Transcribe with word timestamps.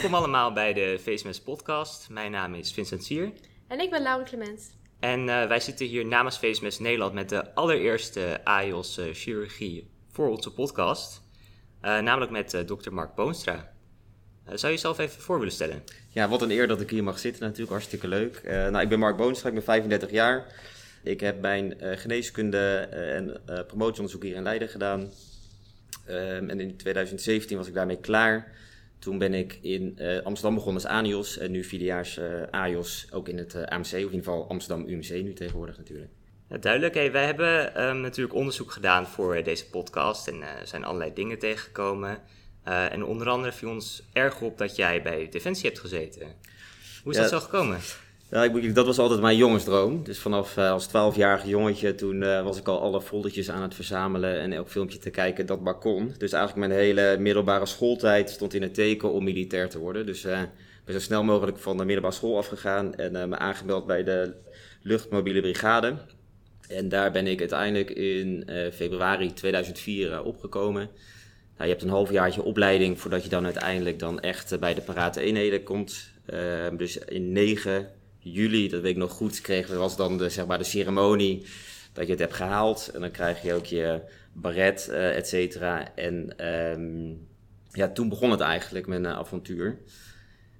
Welkom 0.00 0.18
allemaal 0.18 0.52
bij 0.52 0.72
de 0.72 0.98
VSMS 1.02 1.40
podcast. 1.40 2.08
Mijn 2.10 2.30
naam 2.30 2.54
is 2.54 2.72
Vincent 2.72 3.04
Sier. 3.04 3.32
En 3.68 3.80
ik 3.80 3.90
ben 3.90 4.02
Laura 4.02 4.24
Clement. 4.24 4.76
En 5.00 5.20
uh, 5.20 5.46
wij 5.46 5.60
zitten 5.60 5.86
hier 5.86 6.06
namens 6.06 6.38
VSMS 6.38 6.78
Nederland 6.78 7.12
met 7.12 7.28
de 7.28 7.54
allereerste 7.54 8.40
AIOS 8.44 8.98
uh, 8.98 9.04
chirurgie 9.12 9.90
voor 10.10 10.28
onze 10.28 10.52
podcast. 10.52 11.22
Uh, 11.82 11.98
namelijk 11.98 12.30
met 12.30 12.62
dokter 12.66 12.94
Mark 12.94 13.14
Boonstra. 13.14 13.72
zou 14.44 14.60
je 14.60 14.68
jezelf 14.68 14.98
even 14.98 15.22
voor 15.22 15.38
willen 15.38 15.52
stellen? 15.52 15.82
Ja, 16.08 16.28
wat 16.28 16.42
een 16.42 16.50
eer 16.50 16.68
dat 16.68 16.80
ik 16.80 16.90
hier 16.90 17.04
mag 17.04 17.18
zitten 17.18 17.42
natuurlijk. 17.42 17.70
Hartstikke 17.70 18.08
leuk. 18.08 18.42
nou, 18.44 18.80
ik 18.80 18.88
ben 18.88 18.98
Mark 18.98 19.16
Boonstra, 19.16 19.48
ik 19.48 19.54
ben 19.54 19.64
35 19.64 20.10
jaar. 20.10 20.46
Ik 21.02 21.20
heb 21.20 21.40
mijn 21.40 21.74
geneeskunde 21.80 22.76
en 22.88 23.40
promotieonderzoek 23.66 24.22
hier 24.22 24.36
in 24.36 24.42
Leiden 24.42 24.68
gedaan. 24.68 25.00
Um, 26.08 26.48
en 26.48 26.60
in 26.60 26.76
2017 26.76 27.56
was 27.56 27.66
ik 27.66 27.74
daarmee 27.74 28.00
klaar. 28.00 28.58
Toen 29.00 29.18
ben 29.18 29.34
ik 29.34 29.58
in 29.62 29.96
uh, 29.98 30.22
Amsterdam 30.22 30.54
begonnen 30.54 30.82
als 30.82 30.92
ANIOS 30.92 31.38
en 31.38 31.50
nu 31.50 31.64
vierdejaars 31.64 32.18
uh, 32.18 32.42
AIOS 32.50 33.06
ook 33.10 33.28
in 33.28 33.38
het 33.38 33.54
uh, 33.54 33.62
AMC, 33.62 33.84
of 33.84 33.92
in 33.92 33.98
ieder 33.98 34.18
geval 34.18 34.48
Amsterdam 34.48 34.88
UMC 34.88 35.10
nu 35.10 35.32
tegenwoordig 35.32 35.76
natuurlijk. 35.76 36.10
Ja, 36.48 36.56
duidelijk. 36.56 36.94
Hey, 36.94 37.12
wij 37.12 37.24
hebben 37.24 37.82
um, 37.88 38.00
natuurlijk 38.00 38.34
onderzoek 38.34 38.70
gedaan 38.70 39.06
voor 39.06 39.42
deze 39.42 39.70
podcast 39.70 40.28
en 40.28 40.42
zijn 40.64 40.84
allerlei 40.84 41.12
dingen 41.14 41.38
tegengekomen. 41.38 42.18
en 42.64 43.04
onder 43.04 43.28
andere 43.28 43.52
viel 43.52 43.70
ons 43.70 44.02
erg 44.12 44.40
op 44.40 44.58
dat 44.58 44.76
jij 44.76 45.02
bij 45.02 45.28
Defensie 45.30 45.68
hebt 45.68 45.80
gezeten. 45.80 46.26
Hoe 47.02 47.12
is 47.12 47.18
ja, 47.18 47.22
dat 47.22 47.30
zo 47.30 47.40
gekomen? 47.40 47.78
Ja, 48.30 48.44
ik, 48.44 48.74
dat 48.74 48.86
was 48.86 48.98
altijd 48.98 49.20
mijn 49.20 49.36
jongensdroom. 49.36 50.04
Dus 50.04 50.18
vanaf 50.18 50.56
uh, 50.56 50.70
als 50.70 50.88
12-jarig 50.88 51.44
jongetje, 51.44 51.94
toen 51.94 52.22
uh, 52.22 52.42
was 52.42 52.58
ik 52.58 52.68
al 52.68 52.80
alle 52.80 53.02
foldertjes 53.02 53.50
aan 53.50 53.62
het 53.62 53.74
verzamelen 53.74 54.40
en 54.40 54.52
elk 54.52 54.68
filmpje 54.68 54.98
te 54.98 55.10
kijken 55.10 55.46
dat 55.46 55.60
maar 55.60 55.78
kon. 55.78 56.14
Dus 56.18 56.32
eigenlijk 56.32 56.68
mijn 56.68 56.80
hele 56.80 57.16
middelbare 57.18 57.66
schooltijd 57.66 58.30
stond 58.30 58.54
in 58.54 58.62
het 58.62 58.74
teken 58.74 59.12
om 59.12 59.24
militair 59.24 59.68
te 59.68 59.78
worden. 59.78 60.06
Dus 60.06 60.24
uh, 60.24 60.40
ben 60.84 60.94
zo 60.94 61.00
snel 61.00 61.24
mogelijk 61.24 61.58
van 61.58 61.76
de 61.76 61.84
middelbare 61.84 62.14
school 62.14 62.36
afgegaan 62.36 62.94
en 62.94 63.28
me 63.28 63.38
aangemeld 63.38 63.86
bij 63.86 64.04
de 64.04 64.34
luchtmobiele 64.82 65.40
brigade. 65.40 65.96
En 66.68 66.88
daar 66.88 67.10
ben 67.10 67.26
ik 67.26 67.40
uiteindelijk 67.40 67.90
in 67.90 68.48
februari 68.72 69.32
2004 69.32 70.22
opgekomen. 70.22 70.82
Nou, 71.56 71.64
je 71.64 71.76
hebt 71.76 71.82
een 71.82 71.88
halfjaartje 71.88 72.42
opleiding 72.42 73.00
voordat 73.00 73.22
je 73.22 73.28
dan 73.28 73.44
uiteindelijk 73.44 73.98
dan 73.98 74.20
echt 74.20 74.60
bij 74.60 74.74
de 74.74 74.80
parate 74.80 75.20
eenheden 75.20 75.62
komt. 75.62 76.10
dus 76.76 76.98
in 76.98 77.32
9 77.32 77.90
juli, 78.20 78.68
dat 78.68 78.80
weet 78.80 78.90
ik 78.90 78.96
nog 78.96 79.12
goed, 79.12 79.40
kregen 79.40 79.78
was 79.78 79.96
dan 79.96 80.18
de, 80.18 80.28
zeg 80.28 80.46
maar, 80.46 80.58
de 80.58 80.64
ceremonie 80.64 81.46
dat 81.92 82.04
je 82.04 82.10
het 82.10 82.20
hebt 82.20 82.34
gehaald. 82.34 82.90
En 82.94 83.00
dan 83.00 83.10
krijg 83.10 83.42
je 83.42 83.54
ook 83.54 83.66
je 83.66 84.00
baret, 84.32 84.88
uh, 84.90 85.16
et 85.16 85.28
cetera. 85.28 85.94
En 85.94 86.46
um, 86.46 87.28
ja, 87.70 87.88
toen 87.88 88.08
begon 88.08 88.30
het 88.30 88.40
eigenlijk 88.40 88.86
met 88.86 88.98
een 88.98 89.06
avontuur. 89.06 89.78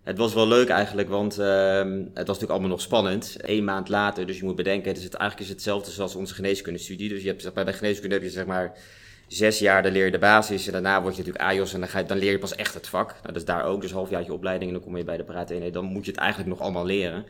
Het 0.02 0.18
was 0.18 0.34
wel 0.34 0.48
leuk 0.48 0.68
eigenlijk, 0.68 1.08
want 1.08 1.38
um, 1.38 2.00
het 2.00 2.14
was 2.14 2.26
natuurlijk 2.26 2.50
allemaal 2.50 2.68
nog 2.68 2.80
spannend. 2.80 3.36
Eén 3.38 3.64
maand 3.64 3.88
later, 3.88 4.26
dus 4.26 4.38
je 4.38 4.44
moet 4.44 4.56
bedenken, 4.56 4.94
is 4.94 5.04
het, 5.04 5.14
eigenlijk 5.14 5.48
is 5.48 5.54
hetzelfde 5.54 5.90
zoals 5.90 6.14
onze 6.14 6.34
geneeskundestudie. 6.34 7.08
Dus 7.08 7.22
je 7.22 7.28
hebt, 7.28 7.54
bij 7.54 7.72
geneeskunde 7.72 8.14
heb 8.14 8.24
je 8.24 8.30
zeg 8.30 8.46
maar 8.46 8.78
zes 9.26 9.58
jaar, 9.58 9.82
dan 9.82 9.92
leer 9.92 10.04
je 10.04 10.10
de 10.10 10.18
basis. 10.18 10.66
En 10.66 10.72
daarna 10.72 11.02
word 11.02 11.16
je 11.16 11.22
natuurlijk 11.22 11.50
AJOS 11.50 11.74
en 11.74 11.80
dan, 11.80 11.88
ga 11.88 11.98
je, 11.98 12.04
dan 12.04 12.18
leer 12.18 12.30
je 12.30 12.38
pas 12.38 12.54
echt 12.54 12.74
het 12.74 12.88
vak. 12.88 13.08
Nou, 13.08 13.26
dat 13.26 13.36
is 13.36 13.44
daar 13.44 13.64
ook, 13.64 13.80
dus 13.80 13.92
halfjaartje 13.92 14.32
opleiding 14.32 14.70
en 14.70 14.76
dan 14.76 14.86
kom 14.86 14.96
je 14.96 15.04
bij 15.04 15.16
de 15.16 15.24
praat 15.24 15.48
nee, 15.48 15.70
Dan 15.70 15.84
moet 15.84 16.04
je 16.04 16.10
het 16.10 16.20
eigenlijk 16.20 16.50
nog 16.50 16.60
allemaal 16.60 16.86
leren. 16.86 17.24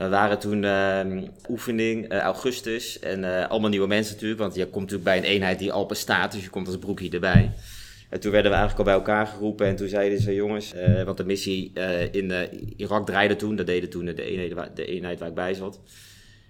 We 0.00 0.08
waren 0.08 0.38
toen 0.38 0.62
uh, 0.62 1.22
oefening, 1.48 2.12
uh, 2.12 2.18
augustus. 2.18 2.98
En 2.98 3.22
uh, 3.22 3.48
allemaal 3.48 3.70
nieuwe 3.70 3.86
mensen 3.86 4.14
natuurlijk. 4.14 4.40
Want 4.40 4.54
je 4.54 4.64
komt 4.64 4.90
natuurlijk 4.90 5.04
bij 5.04 5.16
een 5.16 5.34
eenheid 5.34 5.58
die 5.58 5.72
al 5.72 5.86
bestaat. 5.86 6.32
Dus 6.32 6.42
je 6.42 6.50
komt 6.50 6.66
als 6.66 6.78
broekje 6.78 7.10
erbij. 7.10 7.52
En 8.08 8.20
toen 8.20 8.32
werden 8.32 8.50
we 8.50 8.56
eigenlijk 8.56 8.88
al 8.88 8.94
bij 8.94 9.04
elkaar 9.04 9.26
geroepen. 9.26 9.66
En 9.66 9.76
toen 9.76 9.88
zeiden 9.88 10.20
ze, 10.20 10.34
jongens, 10.34 10.74
uh, 10.74 11.02
want 11.02 11.16
de 11.16 11.24
missie 11.24 11.72
in 12.10 12.32
Irak 12.76 13.06
draaide 13.06 13.36
toen. 13.36 13.56
Dat 13.56 13.66
deden 13.66 13.90
toen 13.90 14.04
de 14.04 14.22
eenheid, 14.22 14.52
waar, 14.52 14.74
de 14.74 14.86
eenheid 14.86 15.18
waar 15.18 15.28
ik 15.28 15.34
bij 15.34 15.54
zat. 15.54 15.80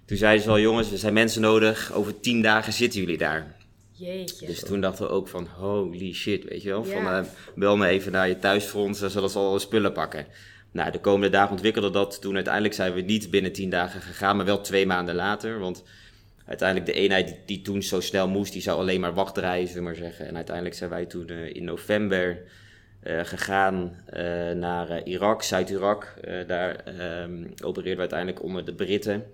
Toen 0.05 0.17
zeiden 0.17 0.43
ze 0.43 0.51
al, 0.51 0.61
jongens, 0.61 0.93
er 0.93 0.99
zijn 0.99 1.13
mensen 1.13 1.41
nodig. 1.41 1.93
Over 1.93 2.21
tien 2.21 2.43
dagen 2.43 2.73
zitten 2.73 3.01
jullie 3.01 3.19
daar. 3.19 3.57
Jeetje. 3.93 4.47
Dus 4.47 4.61
toen 4.61 4.81
dachten 4.81 5.05
we 5.05 5.11
ook 5.11 5.29
van, 5.29 5.47
holy 5.57 6.13
shit, 6.13 6.45
weet 6.45 6.63
je 6.63 6.69
wel. 6.69 6.87
Ja. 6.87 7.25
Van, 7.25 7.33
bel 7.55 7.77
me 7.77 7.87
even 7.87 8.13
naar 8.13 8.29
je 8.29 8.39
thuisfront, 8.39 8.97
zodat 8.97 9.31
ze 9.31 9.39
al 9.39 9.59
spullen 9.59 9.93
pakken. 9.93 10.27
Nou, 10.73 10.91
de 10.91 11.01
komende 11.01 11.29
dagen 11.29 11.51
ontwikkelde 11.51 11.91
dat. 11.91 12.21
Toen 12.21 12.35
uiteindelijk 12.35 12.75
zijn 12.75 12.93
we 12.93 13.01
niet 13.01 13.31
binnen 13.31 13.53
tien 13.53 13.71
dagen 13.71 14.01
gegaan, 14.01 14.37
maar 14.37 14.45
wel 14.45 14.61
twee 14.61 14.87
maanden 14.87 15.15
later. 15.15 15.59
Want 15.59 15.85
uiteindelijk 16.47 16.93
de 16.93 17.01
eenheid 17.01 17.37
die, 17.47 17.63
toen 17.63 17.83
zo 17.83 18.01
snel 18.01 18.29
moest, 18.29 18.53
die 18.53 18.63
zou 18.63 18.79
alleen 18.79 19.01
maar 19.01 19.15
wachtreizen, 19.15 19.83
maar 19.83 19.95
zeggen. 19.95 20.27
En 20.27 20.37
uiteindelijk 20.37 20.77
zijn 20.77 20.91
wij 20.91 21.07
toen 21.07 21.31
uh, 21.31 21.55
in 21.55 21.65
november 21.65 22.43
uh, 23.03 23.21
gegaan 23.25 23.97
uh, 24.13 24.51
naar 24.51 25.03
Irak, 25.07 25.43
Zuid-Irak. 25.43 26.15
daar 26.47 26.85
um, 27.23 27.53
opereerden 27.63 27.95
we 27.95 28.01
uiteindelijk 28.01 28.43
onder 28.43 28.65
de 28.65 28.75
Britten. 28.75 29.25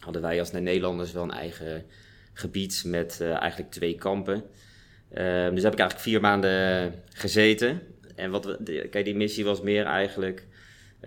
Hadden 0.00 0.22
wij 0.22 0.38
als 0.38 0.52
Nederlanders 0.52 1.12
wel 1.12 1.22
een 1.22 1.30
eigen 1.30 1.84
gebied 2.32 2.82
met 2.86 3.20
eigenlijk 3.20 3.70
twee 3.70 3.94
kampen. 3.94 4.44
Ehm, 5.12 5.54
dus 5.54 5.62
heb 5.62 5.72
ik 5.72 5.78
eigenlijk 5.78 6.08
vier 6.08 6.20
maanden 6.20 6.94
gezeten. 7.12 7.80
En 8.14 8.30
wat 8.30 8.44
we, 8.44 8.86
kijk, 8.90 9.04
die 9.04 9.16
missie 9.16 9.44
was 9.44 9.60
meer 9.60 9.84
eigenlijk 9.84 10.46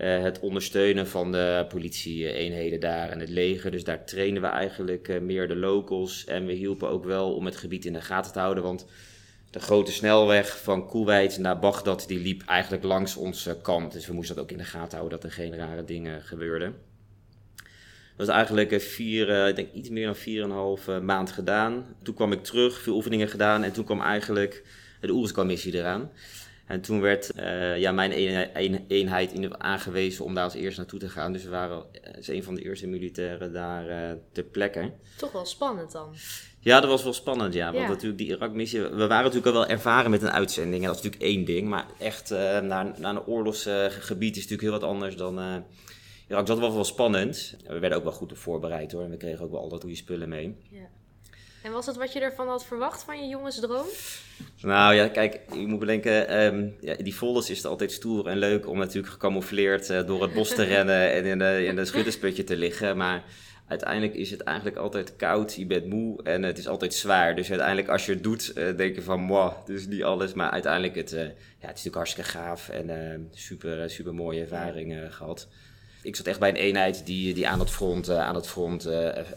uh, 0.00 0.22
het 0.22 0.40
ondersteunen 0.40 1.06
van 1.06 1.32
de 1.32 1.66
politie-eenheden 1.68 2.80
daar 2.80 3.08
en 3.08 3.20
het 3.20 3.28
leger. 3.28 3.70
Dus 3.70 3.84
daar 3.84 4.04
trainen 4.04 4.42
we 4.42 4.48
eigenlijk 4.48 5.08
uh, 5.08 5.20
meer 5.20 5.48
de 5.48 5.56
locals. 5.56 6.24
En 6.24 6.46
we 6.46 6.52
hielpen 6.52 6.88
ook 6.88 7.04
wel 7.04 7.34
om 7.34 7.44
het 7.44 7.56
gebied 7.56 7.84
in 7.84 7.92
de 7.92 8.00
gaten 8.00 8.32
te 8.32 8.38
houden. 8.38 8.62
Want 8.62 8.86
de 9.50 9.60
grote 9.60 9.92
snelweg 9.92 10.62
van 10.62 10.88
Kuwait 10.88 11.38
naar 11.38 11.58
Bagdad, 11.58 12.04
die 12.06 12.20
liep 12.20 12.42
eigenlijk 12.46 12.82
langs 12.82 13.16
onze 13.16 13.58
kant. 13.62 13.92
Dus 13.92 14.06
we 14.06 14.12
moesten 14.12 14.34
dat 14.34 14.44
ook 14.44 14.50
in 14.50 14.58
de 14.58 14.64
gaten 14.64 14.98
houden, 14.98 15.20
dat 15.20 15.30
er 15.30 15.36
geen 15.36 15.56
rare 15.56 15.84
dingen 15.84 16.22
gebeurden. 16.22 16.74
Dat 18.16 18.26
was 18.26 18.36
eigenlijk 18.36 18.72
uh, 18.72 18.78
vier, 18.78 19.48
ik 19.48 19.56
denk 19.56 19.72
iets 19.72 19.88
meer 19.88 20.06
dan 20.06 20.16
vier 20.16 20.42
en 20.42 20.50
een 20.50 20.56
half 20.56 20.86
maand 21.02 21.32
gedaan. 21.32 21.84
Toen 22.02 22.14
kwam 22.14 22.32
ik 22.32 22.44
terug, 22.44 22.80
veel 22.80 22.94
oefeningen 22.94 23.28
gedaan. 23.28 23.64
En 23.64 23.72
toen 23.72 23.84
kwam 23.84 24.00
eigenlijk 24.00 24.64
de 25.00 25.12
Oeruzkan-missie 25.12 25.74
eraan. 25.74 26.10
En 26.70 26.80
toen 26.80 27.00
werd 27.00 27.30
uh, 27.36 27.78
ja, 27.78 27.92
mijn 27.92 28.12
eenheid 28.88 29.58
aangewezen 29.58 30.24
om 30.24 30.34
daar 30.34 30.44
als 30.44 30.54
eerste 30.54 30.80
naartoe 30.80 30.98
te 30.98 31.08
gaan. 31.08 31.32
Dus 31.32 31.44
we 31.44 31.50
waren 31.50 31.84
als 32.16 32.28
een 32.28 32.42
van 32.42 32.54
de 32.54 32.62
eerste 32.62 32.86
militairen 32.86 33.52
daar 33.52 33.88
uh, 33.88 34.18
ter 34.32 34.42
plekke. 34.42 34.92
Toch 35.16 35.32
wel 35.32 35.44
spannend 35.44 35.92
dan? 35.92 36.14
Ja, 36.60 36.80
dat 36.80 36.90
was 36.90 37.02
wel 37.02 37.12
spannend, 37.12 37.54
ja. 37.54 37.72
Want 37.72 37.88
natuurlijk 37.88 38.18
die 38.18 38.28
Irak-missie... 38.28 38.80
We 38.80 39.06
waren 39.06 39.24
natuurlijk 39.24 39.46
al 39.46 39.52
wel 39.52 39.66
ervaren 39.66 40.10
met 40.10 40.22
een 40.22 40.30
uitzending. 40.30 40.82
En 40.82 40.88
dat 40.88 40.96
is 40.96 41.02
natuurlijk 41.02 41.32
één 41.32 41.44
ding. 41.44 41.68
Maar 41.68 41.86
echt 41.98 42.30
uh, 42.30 42.38
naar, 42.60 42.92
naar 42.98 43.14
een 43.14 43.26
oorlogsgebied 43.26 44.36
is 44.36 44.42
natuurlijk 44.42 44.62
heel 44.70 44.80
wat 44.80 44.88
anders 44.88 45.16
dan... 45.16 45.64
Irak. 46.28 46.46
Dat 46.46 46.58
was 46.58 46.74
wel 46.74 46.84
spannend. 46.84 47.56
We 47.66 47.78
werden 47.78 47.98
ook 47.98 48.04
wel 48.04 48.12
goed 48.12 48.30
op 48.30 48.38
voorbereid 48.38 48.92
hoor. 48.92 49.02
En 49.02 49.10
we 49.10 49.16
kregen 49.16 49.44
ook 49.44 49.50
wel 49.50 49.60
altijd 49.60 49.80
goede 49.80 49.96
spullen 49.96 50.28
mee. 50.28 50.56
Ja. 50.70 50.88
En 51.62 51.72
was 51.72 51.86
dat 51.86 51.96
wat 51.96 52.12
je 52.12 52.20
ervan 52.20 52.48
had 52.48 52.64
verwacht 52.64 53.02
van 53.02 53.22
je 53.22 53.28
jongensdroom? 53.28 53.86
Nou 54.62 54.94
ja, 54.94 55.08
kijk, 55.08 55.40
je 55.52 55.66
moet 55.66 55.78
bedenken, 55.78 56.44
um, 56.44 56.76
ja, 56.80 56.94
die 56.94 57.12
folders 57.12 57.50
is 57.50 57.56
het 57.56 57.66
altijd 57.66 57.92
stoer 57.92 58.26
en 58.26 58.38
leuk 58.38 58.68
om 58.68 58.78
natuurlijk 58.78 59.12
gecamoufleerd 59.12 59.90
uh, 59.90 60.06
door 60.06 60.22
het 60.22 60.32
bos 60.32 60.54
te 60.54 60.62
rennen 60.74 61.12
en 61.12 61.24
in 61.24 61.38
de, 61.38 61.64
in 61.64 61.76
de 61.76 61.84
schuttersputje 61.84 62.44
te 62.44 62.56
liggen. 62.56 62.96
Maar 62.96 63.24
uiteindelijk 63.66 64.14
is 64.14 64.30
het 64.30 64.40
eigenlijk 64.40 64.76
altijd 64.76 65.16
koud, 65.16 65.54
je 65.54 65.66
bent 65.66 65.86
moe 65.86 66.22
en 66.22 66.42
het 66.42 66.58
is 66.58 66.68
altijd 66.68 66.94
zwaar. 66.94 67.36
Dus 67.36 67.48
uiteindelijk 67.50 67.88
als 67.88 68.06
je 68.06 68.12
het 68.12 68.22
doet, 68.22 68.52
uh, 68.54 68.76
denk 68.76 68.94
je 68.94 69.02
van, 69.02 69.20
moi, 69.20 69.52
dus 69.66 69.86
niet 69.86 70.02
alles. 70.02 70.32
Maar 70.32 70.50
uiteindelijk, 70.50 70.94
het, 70.94 71.12
uh, 71.12 71.20
ja, 71.20 71.26
het 71.26 71.36
is 71.60 71.84
natuurlijk 71.84 71.94
hartstikke 71.94 72.30
gaaf 72.30 72.68
en 72.68 73.28
super, 73.34 73.90
super 73.90 74.14
mooie 74.14 74.40
ervaringen 74.40 75.12
gehad. 75.12 75.48
Ik 76.02 76.16
zat 76.16 76.26
echt 76.26 76.38
bij 76.38 76.48
een 76.48 76.54
eenheid 76.56 77.06
die, 77.06 77.34
die 77.34 77.48
aan 77.48 77.60
het 77.60 77.70
front, 77.70 78.10
aan 78.10 78.34
het 78.34 78.46
front 78.46 78.88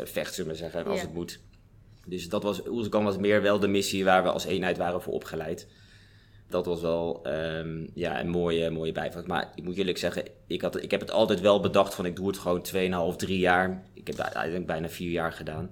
vecht, 0.04 0.34
zullen 0.34 0.52
we 0.52 0.58
zeggen, 0.58 0.86
als 0.86 1.02
het 1.02 1.14
moet. 1.14 1.40
Dus 2.06 2.30
dat 2.30 2.44
was, 2.44 2.68
Oezkan 2.68 3.04
was 3.04 3.18
meer 3.18 3.42
wel 3.42 3.60
de 3.60 3.68
missie 3.68 4.04
waar 4.04 4.24
we 4.24 4.32
als 4.32 4.46
eenheid 4.46 4.78
waren 4.78 5.02
voor 5.02 5.14
opgeleid. 5.14 5.68
Dat 6.50 6.66
was 6.66 6.82
wel 6.82 7.28
um, 7.28 7.90
ja, 7.94 8.20
een 8.20 8.30
mooie, 8.30 8.70
mooie 8.70 8.92
bijvraag. 8.92 9.26
Maar 9.26 9.52
ik 9.56 9.64
moet 9.64 9.78
eerlijk 9.78 9.98
zeggen, 9.98 10.24
ik, 10.48 10.62
had, 10.62 10.84
ik 10.84 10.92
heb 10.92 11.00
het 11.00 11.12
altijd 11.12 11.42
wel 11.42 11.60
bedacht 11.60 11.94
van 11.94 12.06
ik 12.06 12.16
doe 12.16 12.28
het 12.28 12.38
gewoon 12.38 13.12
2,5, 13.14 13.16
3 13.16 13.40
jaar. 13.40 13.84
Ik 13.94 14.08
heb 14.08 14.20
eigenlijk 14.20 14.66
bijna 14.66 14.90
4 14.90 15.12
jaar 15.12 15.32
gedaan. 15.32 15.72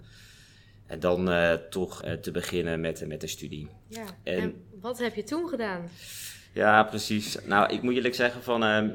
En 0.87 0.99
dan 0.99 1.29
uh, 1.29 1.53
toch 1.53 2.05
uh, 2.05 2.11
te 2.11 2.31
beginnen 2.31 2.81
met, 2.81 3.07
met 3.07 3.21
de 3.21 3.27
studie. 3.27 3.67
Ja, 3.87 4.05
en, 4.23 4.39
en, 4.39 4.63
wat 4.81 4.99
heb 4.99 5.15
je 5.15 5.23
toen 5.23 5.49
gedaan? 5.49 5.89
Ja, 6.53 6.83
precies. 6.83 7.37
Nou, 7.45 7.73
ik 7.73 7.81
moet 7.81 7.95
eerlijk 7.95 8.15
zeggen 8.15 8.43
van... 8.43 8.63
Uh, 8.63 8.91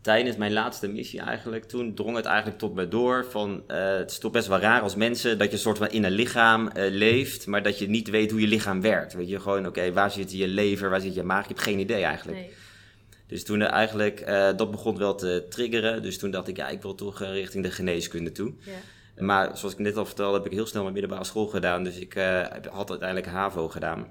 tijdens 0.00 0.36
mijn 0.36 0.52
laatste 0.52 0.88
missie 0.88 1.20
eigenlijk, 1.20 1.64
toen 1.64 1.94
drong 1.94 2.16
het 2.16 2.24
eigenlijk 2.24 2.58
tot 2.58 2.74
me 2.74 2.88
door 2.88 3.26
van, 3.30 3.62
uh, 3.68 3.96
het 3.96 4.10
is 4.10 4.18
toch 4.18 4.32
best 4.32 4.48
wel 4.48 4.58
raar 4.58 4.80
als 4.80 4.94
mensen 4.94 5.38
dat 5.38 5.50
je 5.50 5.56
soort 5.56 5.78
van 5.78 5.88
in 5.88 6.04
een 6.04 6.12
lichaam 6.12 6.64
uh, 6.66 6.90
leeft, 6.90 7.46
maar 7.46 7.62
dat 7.62 7.78
je 7.78 7.88
niet 7.88 8.10
weet 8.10 8.30
hoe 8.30 8.40
je 8.40 8.46
lichaam 8.46 8.80
werkt. 8.80 9.12
Weet 9.12 9.28
je, 9.28 9.40
gewoon, 9.40 9.66
oké, 9.66 9.92
waar 9.92 10.10
zit 10.10 10.32
je 10.32 10.48
lever, 10.48 10.90
waar 10.90 11.00
zit 11.00 11.14
je 11.14 11.22
maag? 11.22 11.42
Je 11.42 11.48
hebt 11.48 11.62
geen 11.62 11.78
idee 11.78 12.02
eigenlijk. 12.02 12.38
Nee. 12.38 12.52
Dus 13.26 13.44
toen 13.44 13.62
eigenlijk, 13.62 14.28
uh, 14.28 14.48
dat 14.56 14.70
begon 14.70 14.98
wel 14.98 15.14
te 15.14 15.46
triggeren. 15.48 16.02
Dus 16.02 16.18
toen 16.18 16.30
dacht 16.30 16.48
ik, 16.48 16.56
ja, 16.56 16.68
ik 16.68 16.82
wil 16.82 16.94
toch 16.94 17.20
richting 17.20 17.64
de 17.64 17.70
geneeskunde 17.70 18.32
toe. 18.32 18.52
Ja. 18.60 19.22
Maar 19.24 19.58
zoals 19.58 19.74
ik 19.74 19.80
net 19.80 19.96
al 19.96 20.06
vertelde, 20.06 20.36
heb 20.36 20.46
ik 20.46 20.52
heel 20.52 20.66
snel 20.66 20.82
mijn 20.82 20.94
middelbare 20.94 21.24
school 21.24 21.46
gedaan. 21.46 21.84
Dus 21.84 21.98
ik 21.98 22.12
had 22.70 22.90
uiteindelijk 22.90 23.26
HAVO 23.26 23.68
gedaan. 23.68 24.06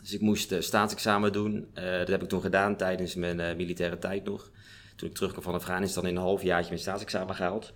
Dus 0.00 0.12
ik 0.12 0.20
moest 0.20 0.54
staatsexamen 0.58 1.32
doen. 1.32 1.66
dat 1.74 2.08
heb 2.08 2.22
ik 2.22 2.28
toen 2.28 2.40
gedaan 2.40 2.76
tijdens 2.76 3.14
mijn 3.14 3.56
militaire 3.56 3.98
tijd 3.98 4.24
nog. 4.24 4.50
Toen 4.96 5.08
ik 5.08 5.14
terugkwam 5.14 5.42
van 5.42 5.54
Afghanistan 5.54 6.06
in 6.06 6.16
een 6.16 6.22
halfjaartje 6.22 6.68
mijn 6.68 6.80
staatsexamen 6.80 7.34
gehaald. 7.34 7.72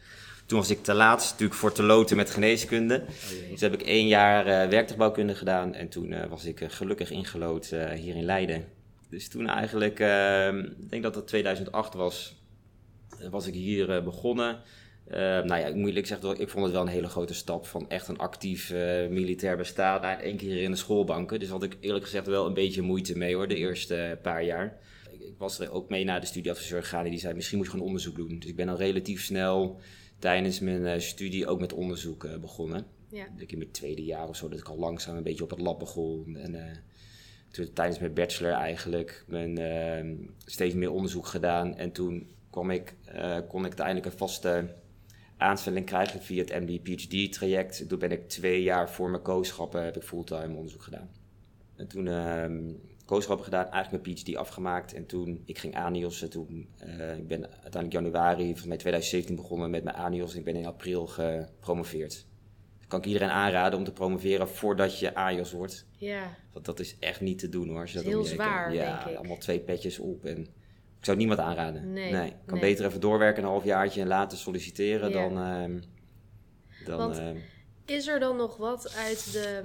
Toen 0.47 0.59
was 0.59 0.71
ik 0.71 0.83
te 0.83 0.95
laat, 0.95 1.29
natuurlijk 1.31 1.59
voor 1.59 1.73
te 1.73 1.83
loten 1.83 2.17
met 2.17 2.31
geneeskunde. 2.31 3.05
Oh, 3.09 3.51
dus 3.51 3.61
heb 3.61 3.73
ik 3.73 3.83
één 3.83 4.07
jaar 4.07 4.47
uh, 4.47 4.71
werktuigbouwkunde 4.71 5.35
gedaan. 5.35 5.75
En 5.75 5.89
toen 5.89 6.29
was 6.29 6.45
ik 6.45 6.65
gelukkig 6.69 7.11
ingelood 7.11 7.67
hier 7.95 8.17
in 8.17 8.25
Leiden. 8.25 8.65
Dus 9.11 9.29
toen 9.29 9.49
eigenlijk, 9.49 10.01
ehm, 10.01 10.59
ik 10.59 10.91
denk 10.91 11.03
dat 11.03 11.15
het 11.15 11.27
2008 11.27 11.95
was, 11.95 12.37
was 13.31 13.47
ik 13.47 13.55
hier 13.55 14.03
begonnen. 14.03 14.61
Uh, 15.11 15.17
nou 15.17 15.57
ja, 15.57 15.67
ik 15.67 15.75
moet 15.75 15.89
eerlijk 15.89 16.07
zeggen, 16.07 16.41
ik 16.41 16.49
vond 16.49 16.65
het 16.65 16.73
wel 16.73 16.83
een 16.83 16.89
hele 16.89 17.09
grote 17.09 17.35
stap 17.35 17.67
van 17.67 17.91
echt 17.91 18.09
een 18.09 18.19
actief 18.19 18.73
militair 19.11 19.57
bestaan 19.57 20.01
naar 20.01 20.21
één 20.21 20.37
keer 20.37 20.63
in 20.63 20.71
de 20.71 20.77
schoolbanken. 20.77 21.41
Dus 21.41 21.49
had 21.49 21.63
ik 21.63 21.77
eerlijk 21.81 22.05
gezegd 22.05 22.27
wel 22.27 22.47
een 22.47 22.55
beetje 22.55 22.83
moeite 22.83 23.19
mee 23.19 23.35
hoor, 23.35 23.49
de 23.49 23.57
eerste 23.57 24.19
paar 24.23 24.45
jaar. 24.45 24.79
Ik, 25.29 25.39
was 25.39 25.59
er 25.59 25.71
ook 25.71 25.89
mee 25.89 26.05
naar 26.05 26.21
de 26.21 26.27
studieadviseur 26.27 26.83
gegaan 26.83 27.05
en 27.05 27.11
die 27.11 27.21
zei 27.21 27.35
misschien 27.35 27.57
moet 27.57 27.67
je 27.67 27.73
gewoon 27.73 27.87
onderzoek 27.87 28.17
doen. 28.17 28.39
Dus 28.39 28.49
ik 28.49 28.57
ben 28.57 28.69
al 28.69 28.77
relatief 28.77 29.25
snel 29.25 29.81
tijdens 30.19 30.61
mijn 30.61 30.83
uh, 30.83 30.99
studie 30.99 31.47
ook 31.47 31.61
met 31.61 31.73
onderzoek 31.73 32.41
begonnen. 32.41 32.87
Ja. 33.11 33.27
Ik 33.37 33.53
in 33.53 33.59
mijn 33.59 33.71
tweede 33.71 34.05
jaar 34.05 34.29
of 34.29 34.37
zo, 34.37 34.49
dat 34.49 34.59
ik 34.59 34.69
al 34.69 34.79
langzaam 34.79 35.17
een 35.17 35.23
beetje 35.23 35.45
op 35.45 35.51
het 35.51 35.61
lab 35.61 35.79
begon. 35.79 36.37
En 36.37 36.83
toen 37.51 37.73
tijdens 37.73 37.99
mijn 37.99 38.15
bachelor 38.15 38.53
eigenlijk 38.53 39.25
mijn, 39.27 39.59
ehm, 39.59 40.15
steeds 40.45 40.75
meer 40.75 40.91
onderzoek 40.91 41.27
gedaan. 41.27 41.77
En 41.77 41.93
toen 41.93 42.31
kwam 42.51 42.71
ik, 42.71 42.95
kon 43.49 43.61
ik 43.61 43.67
uiteindelijk 43.67 44.07
een 44.07 44.19
vaste 44.19 44.75
aanstelling 45.39 45.87
krijgen 45.87 46.23
via 46.23 46.45
het 46.45 46.61
MD-PhD-traject. 46.61 47.89
Toen 47.89 47.99
ben 47.99 48.13
ik 48.13 48.29
twee 48.29 48.63
jaar 48.63 48.91
voor 48.91 49.11
mijn 49.11 49.23
kooschappen 49.23 49.85
heb 49.85 49.97
ik 49.97 50.03
fulltime 50.03 50.55
onderzoek 50.55 50.83
gedaan. 50.83 51.11
En 51.77 51.87
toen 51.87 52.07
uh, 52.07 52.45
kooschappen 53.09 53.45
gedaan, 53.45 53.71
eigenlijk 53.71 54.05
mijn 54.05 54.17
PhD 54.17 54.37
afgemaakt. 54.37 54.95
En 54.95 55.07
toen 55.07 55.43
ik 55.45 55.59
ging 55.59 55.77
ANIOS. 55.77 56.27
Toen, 56.29 56.69
uh, 56.87 57.17
ik 57.17 57.27
ben 57.27 57.43
uiteindelijk 57.43 57.93
januari 57.93 58.57
van 58.57 58.77
2017 58.77 59.37
begonnen 59.37 59.71
met 59.71 59.85
mijn 59.85 59.97
ANIOS. 59.97 60.33
En 60.33 60.39
ik 60.39 60.45
ben 60.45 60.57
in 60.57 60.67
april 60.67 61.07
gepromoveerd. 61.07 62.27
Dat 62.79 62.89
kan 62.89 62.99
ik 62.99 63.07
iedereen 63.07 63.31
aanraden 63.31 63.79
om 63.79 63.85
te 63.85 63.93
promoveren 63.93 64.49
voordat 64.49 64.99
je 64.99 65.15
AIOS 65.15 65.53
wordt. 65.53 65.87
Ja. 65.97 66.37
Want 66.53 66.65
dat 66.65 66.81
is 66.81 66.99
echt 66.99 67.21
niet 67.21 67.39
te 67.39 67.49
doen 67.49 67.69
hoor. 67.69 67.81
Als 67.81 67.93
je 67.93 67.97
dat 67.97 68.07
heel 68.07 68.25
zwaar, 68.25 68.75
ja, 68.75 68.97
denk 68.97 69.11
ik. 69.11 69.17
allemaal 69.17 69.39
twee 69.39 69.61
petjes 69.61 69.99
op 69.99 70.25
en 70.25 70.39
ik 70.99 71.05
zou 71.05 71.17
niemand 71.17 71.41
aanraden. 71.41 71.93
Nee. 71.93 72.13
nee. 72.13 72.29
Ik 72.29 72.37
kan 72.47 72.61
beter 72.61 72.87
even 72.87 73.01
doorwerken, 73.01 73.43
een 73.43 73.49
halfjaartje 73.49 74.01
en 74.01 74.07
later 74.07 74.39
solliciteren 74.39 75.13
dan. 75.13 75.39
Uh, 75.39 75.81
dan 76.85 76.99
Want, 76.99 77.19
uh, 77.19 77.31
is 77.85 78.07
er 78.07 78.21
dan 78.21 78.37
nog 78.37 78.57
wat 78.57 78.95
uit 78.97 79.33
de 79.33 79.63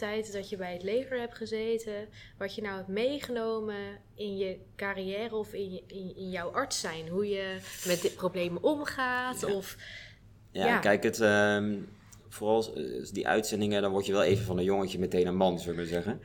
tijd 0.00 0.32
dat 0.32 0.48
je 0.48 0.56
bij 0.56 0.72
het 0.72 0.82
leger 0.82 1.18
hebt 1.18 1.36
gezeten, 1.36 2.08
wat 2.38 2.54
je 2.54 2.62
nou 2.62 2.76
hebt 2.76 2.88
meegenomen 2.88 3.98
in 4.14 4.36
je 4.36 4.58
carrière 4.76 5.34
of 5.34 5.52
in, 5.52 5.72
je, 5.72 5.82
in, 5.86 6.16
in 6.16 6.30
jouw 6.30 6.50
arts 6.50 6.80
zijn? 6.80 7.08
Hoe 7.08 7.28
je 7.28 7.58
met 7.86 8.02
dit 8.02 8.14
problemen 8.14 8.62
omgaat? 8.62 9.40
Ja. 9.40 9.54
Of, 9.54 9.76
ja, 10.50 10.66
ja, 10.66 10.78
kijk, 10.78 11.02
het, 11.02 11.20
uh, 11.20 11.64
vooral 12.28 12.74
die 13.12 13.28
uitzendingen, 13.28 13.82
dan 13.82 13.90
word 13.90 14.06
je 14.06 14.12
wel 14.12 14.22
even 14.22 14.44
van 14.44 14.58
een 14.58 14.64
jongetje 14.64 14.98
meteen 14.98 15.26
een 15.26 15.36
man, 15.36 15.58
zullen 15.58 15.78
we 15.78 15.86
zeggen. 15.86 16.20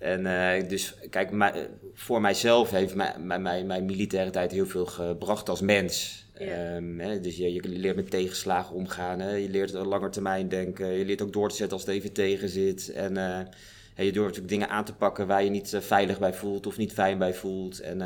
En 0.00 0.20
uh, 0.26 0.68
dus 0.68 0.94
kijk, 1.10 1.30
mij, 1.30 1.68
voor 1.94 2.20
mijzelf 2.20 2.70
heeft 2.70 2.94
mijn, 2.94 3.26
mijn, 3.26 3.66
mijn, 3.66 3.84
militaire 3.84 4.30
tijd 4.30 4.52
heel 4.52 4.66
veel 4.66 4.86
gebracht 4.86 5.48
als 5.48 5.60
mens. 5.60 6.24
Ja. 6.38 6.76
Um, 6.76 7.00
hè, 7.00 7.20
dus 7.20 7.36
je, 7.36 7.52
je, 7.52 7.68
leert 7.68 7.96
met 7.96 8.10
tegenslagen 8.10 8.74
omgaan, 8.74 9.20
hè, 9.20 9.34
je 9.34 9.48
leert 9.48 9.72
langer 9.72 10.10
termijn 10.10 10.48
denken, 10.48 10.86
je 10.86 11.04
leert 11.04 11.22
ook 11.22 11.32
door 11.32 11.48
te 11.48 11.56
zetten 11.56 11.76
als 11.76 11.86
het 11.86 11.94
even 11.94 12.12
tegen 12.12 12.48
zit. 12.48 12.92
En 12.92 13.16
uh, 13.16 14.06
je 14.06 14.12
durft 14.12 14.40
ook 14.40 14.48
dingen 14.48 14.68
aan 14.68 14.84
te 14.84 14.94
pakken 14.94 15.26
waar 15.26 15.44
je 15.44 15.50
niet 15.50 15.72
uh, 15.72 15.80
veilig 15.80 16.18
bij 16.18 16.34
voelt 16.34 16.66
of 16.66 16.76
niet 16.76 16.92
fijn 16.92 17.18
bij 17.18 17.34
voelt. 17.34 17.80
En 17.80 17.98
je 17.98 18.04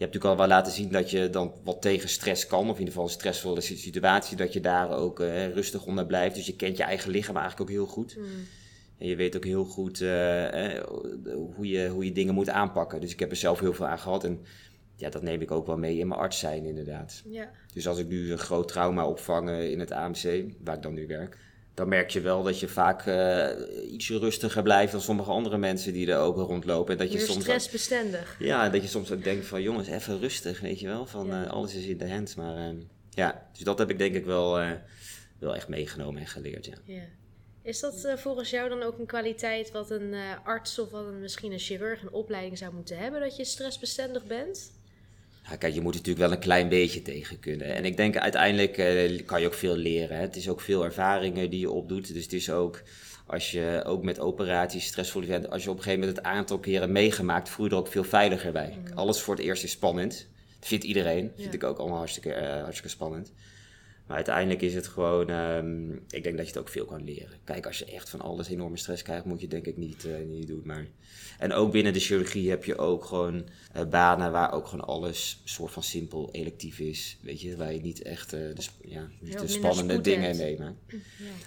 hebt 0.00 0.14
natuurlijk 0.14 0.24
al 0.24 0.36
wel 0.36 0.56
laten 0.56 0.72
zien 0.72 0.90
dat 0.90 1.10
je 1.10 1.30
dan 1.30 1.52
wat 1.64 1.82
tegen 1.82 2.08
stress 2.08 2.46
kan, 2.46 2.62
of 2.62 2.72
in 2.72 2.78
ieder 2.78 2.86
geval 2.86 3.04
een 3.04 3.10
stressvolle 3.10 3.60
situatie, 3.60 4.36
dat 4.36 4.52
je 4.52 4.60
daar 4.60 4.90
ook 4.90 5.18
rustig 5.54 5.84
onder 5.84 6.06
blijft. 6.06 6.34
Dus 6.34 6.46
je 6.46 6.56
kent 6.56 6.76
je 6.76 6.82
eigen 6.82 7.10
lichaam 7.10 7.36
eigenlijk 7.36 7.70
ook 7.70 7.76
heel 7.76 7.86
goed. 7.86 8.16
Mm. 8.16 8.24
En 9.04 9.10
je 9.10 9.16
weet 9.16 9.36
ook 9.36 9.44
heel 9.44 9.64
goed 9.64 10.00
uh, 10.00 10.80
hoe, 11.54 11.68
je, 11.68 11.88
hoe 11.88 12.04
je 12.04 12.12
dingen 12.12 12.34
moet 12.34 12.48
aanpakken. 12.48 13.00
Dus 13.00 13.12
ik 13.12 13.20
heb 13.20 13.30
er 13.30 13.36
zelf 13.36 13.60
heel 13.60 13.72
veel 13.72 13.86
aan 13.86 13.98
gehad. 13.98 14.24
En 14.24 14.44
ja, 14.96 15.10
dat 15.10 15.22
neem 15.22 15.40
ik 15.40 15.50
ook 15.50 15.66
wel 15.66 15.76
mee 15.76 15.98
in 15.98 16.08
mijn 16.08 16.20
arts 16.20 16.38
zijn, 16.38 16.64
inderdaad. 16.64 17.22
Ja. 17.24 17.50
Dus 17.74 17.88
als 17.88 17.98
ik 17.98 18.08
nu 18.08 18.32
een 18.32 18.38
groot 18.38 18.68
trauma 18.68 19.06
opvang 19.06 19.50
in 19.50 19.80
het 19.80 19.90
AMC, 19.90 20.44
waar 20.64 20.76
ik 20.76 20.82
dan 20.82 20.94
nu 20.94 21.06
werk, 21.06 21.36
dan 21.74 21.88
merk 21.88 22.10
je 22.10 22.20
wel 22.20 22.42
dat 22.42 22.60
je 22.60 22.68
vaak 22.68 23.06
uh, 23.06 23.48
ietsje 23.92 24.18
rustiger 24.18 24.62
blijft 24.62 24.92
dan 24.92 25.00
sommige 25.00 25.30
andere 25.30 25.58
mensen 25.58 25.92
die 25.92 26.10
er 26.10 26.18
ook 26.18 26.36
rondlopen. 26.36 26.92
En 26.92 26.98
dat 26.98 27.12
je 27.12 27.18
Meer 27.18 27.26
soms 27.26 27.42
stressbestendig. 27.42 28.36
Ook, 28.40 28.46
ja, 28.46 28.68
dat 28.68 28.82
je 28.82 28.88
soms 28.88 29.12
ook 29.12 29.24
denkt 29.24 29.46
van 29.46 29.62
jongens, 29.62 29.88
even 29.88 30.18
rustig, 30.18 30.60
weet 30.60 30.80
je 30.80 30.86
wel. 30.86 31.06
Van 31.06 31.26
ja. 31.26 31.44
uh, 31.44 31.50
alles 31.50 31.74
is 31.74 31.86
in 31.86 31.98
de 31.98 32.10
hand. 32.10 32.36
Maar 32.36 32.56
uh, 32.56 32.80
ja, 33.10 33.48
dus 33.52 33.62
dat 33.62 33.78
heb 33.78 33.90
ik 33.90 33.98
denk 33.98 34.14
ik 34.14 34.24
wel, 34.24 34.58
wel 35.38 35.54
echt 35.54 35.68
meegenomen 35.68 36.20
en 36.20 36.26
geleerd, 36.26 36.66
ja. 36.66 36.74
ja. 36.84 37.02
Is 37.64 37.80
dat 37.80 38.04
uh, 38.04 38.16
volgens 38.16 38.50
jou 38.50 38.68
dan 38.68 38.82
ook 38.82 38.98
een 38.98 39.06
kwaliteit 39.06 39.70
wat 39.70 39.90
een 39.90 40.12
uh, 40.12 40.20
arts 40.44 40.78
of 40.78 40.90
wat 40.90 41.06
een, 41.06 41.20
misschien 41.20 41.52
een 41.52 41.58
chirurg 41.58 42.02
een 42.02 42.12
opleiding 42.12 42.58
zou 42.58 42.74
moeten 42.74 42.98
hebben, 42.98 43.20
dat 43.20 43.36
je 43.36 43.44
stressbestendig 43.44 44.24
bent? 44.24 44.72
Ja, 45.48 45.56
kijk, 45.56 45.74
je 45.74 45.80
moet 45.80 45.94
natuurlijk 45.94 46.26
wel 46.26 46.32
een 46.32 46.42
klein 46.42 46.68
beetje 46.68 47.02
tegen 47.02 47.40
kunnen. 47.40 47.74
En 47.74 47.84
ik 47.84 47.96
denk 47.96 48.16
uiteindelijk 48.16 48.78
uh, 48.78 49.26
kan 49.26 49.40
je 49.40 49.46
ook 49.46 49.54
veel 49.54 49.76
leren. 49.76 50.16
Hè? 50.16 50.22
Het 50.22 50.36
is 50.36 50.48
ook 50.48 50.60
veel 50.60 50.84
ervaringen 50.84 51.50
die 51.50 51.60
je 51.60 51.70
opdoet. 51.70 52.12
Dus 52.12 52.22
het 52.22 52.32
is 52.32 52.50
ook, 52.50 52.82
als 53.26 53.50
je 53.50 53.82
ook 53.86 54.02
met 54.02 54.20
operaties, 54.20 54.86
stressvolle 54.86 55.24
eventen, 55.24 55.50
als 55.50 55.62
je 55.62 55.70
op 55.70 55.76
een 55.76 55.82
gegeven 55.82 56.06
moment 56.06 56.18
het 56.18 56.26
aantal 56.26 56.58
keren 56.58 56.92
meegemaakt, 56.92 57.48
voel 57.48 57.66
je 57.66 57.72
er 57.72 57.78
ook 57.78 57.88
veel 57.88 58.04
veiliger 58.04 58.52
bij. 58.52 58.78
Mm. 58.78 58.98
Alles 58.98 59.20
voor 59.20 59.34
het 59.34 59.44
eerst 59.44 59.64
is 59.64 59.70
spannend. 59.70 60.26
Dat 60.58 60.68
vindt 60.68 60.84
iedereen. 60.84 61.26
Dat 61.26 61.40
vind 61.40 61.54
ik 61.54 61.64
ook 61.64 61.78
allemaal 61.78 61.98
hartstikke, 61.98 62.34
hartstikke 62.62 62.88
spannend. 62.88 63.32
Maar 64.06 64.16
uiteindelijk 64.16 64.62
is 64.62 64.74
het 64.74 64.86
gewoon, 64.86 65.30
um, 65.30 65.92
ik 66.10 66.22
denk 66.22 66.36
dat 66.36 66.46
je 66.46 66.52
het 66.52 66.60
ook 66.60 66.68
veel 66.68 66.84
kan 66.84 67.04
leren. 67.04 67.38
Kijk, 67.44 67.66
als 67.66 67.78
je 67.78 67.84
echt 67.84 68.10
van 68.10 68.20
alles 68.20 68.48
enorme 68.48 68.76
stress 68.76 69.02
krijgt, 69.02 69.24
moet 69.24 69.40
je 69.40 69.48
denk 69.48 69.66
ik 69.66 69.76
niet, 69.76 70.04
uh, 70.04 70.14
niet 70.28 70.46
doen. 70.46 70.62
Maar... 70.64 70.86
En 71.38 71.52
ook 71.52 71.72
binnen 71.72 71.92
de 71.92 72.00
chirurgie 72.00 72.50
heb 72.50 72.64
je 72.64 72.78
ook 72.78 73.04
gewoon 73.04 73.48
uh, 73.76 73.84
banen 73.84 74.32
waar 74.32 74.52
ook 74.52 74.66
gewoon 74.66 74.86
alles 74.86 75.40
soort 75.44 75.72
van 75.72 75.82
simpel 75.82 76.28
electief 76.32 76.78
is. 76.78 77.18
Weet 77.20 77.40
je, 77.40 77.56
waar 77.56 77.72
je 77.72 77.80
niet 77.80 78.02
echt 78.02 78.34
uh, 78.34 78.40
de, 78.40 78.64
ja, 78.82 79.08
niet 79.20 79.38
de 79.38 79.48
spannende 79.48 80.00
dingen. 80.00 80.36
Ja. 80.36 80.74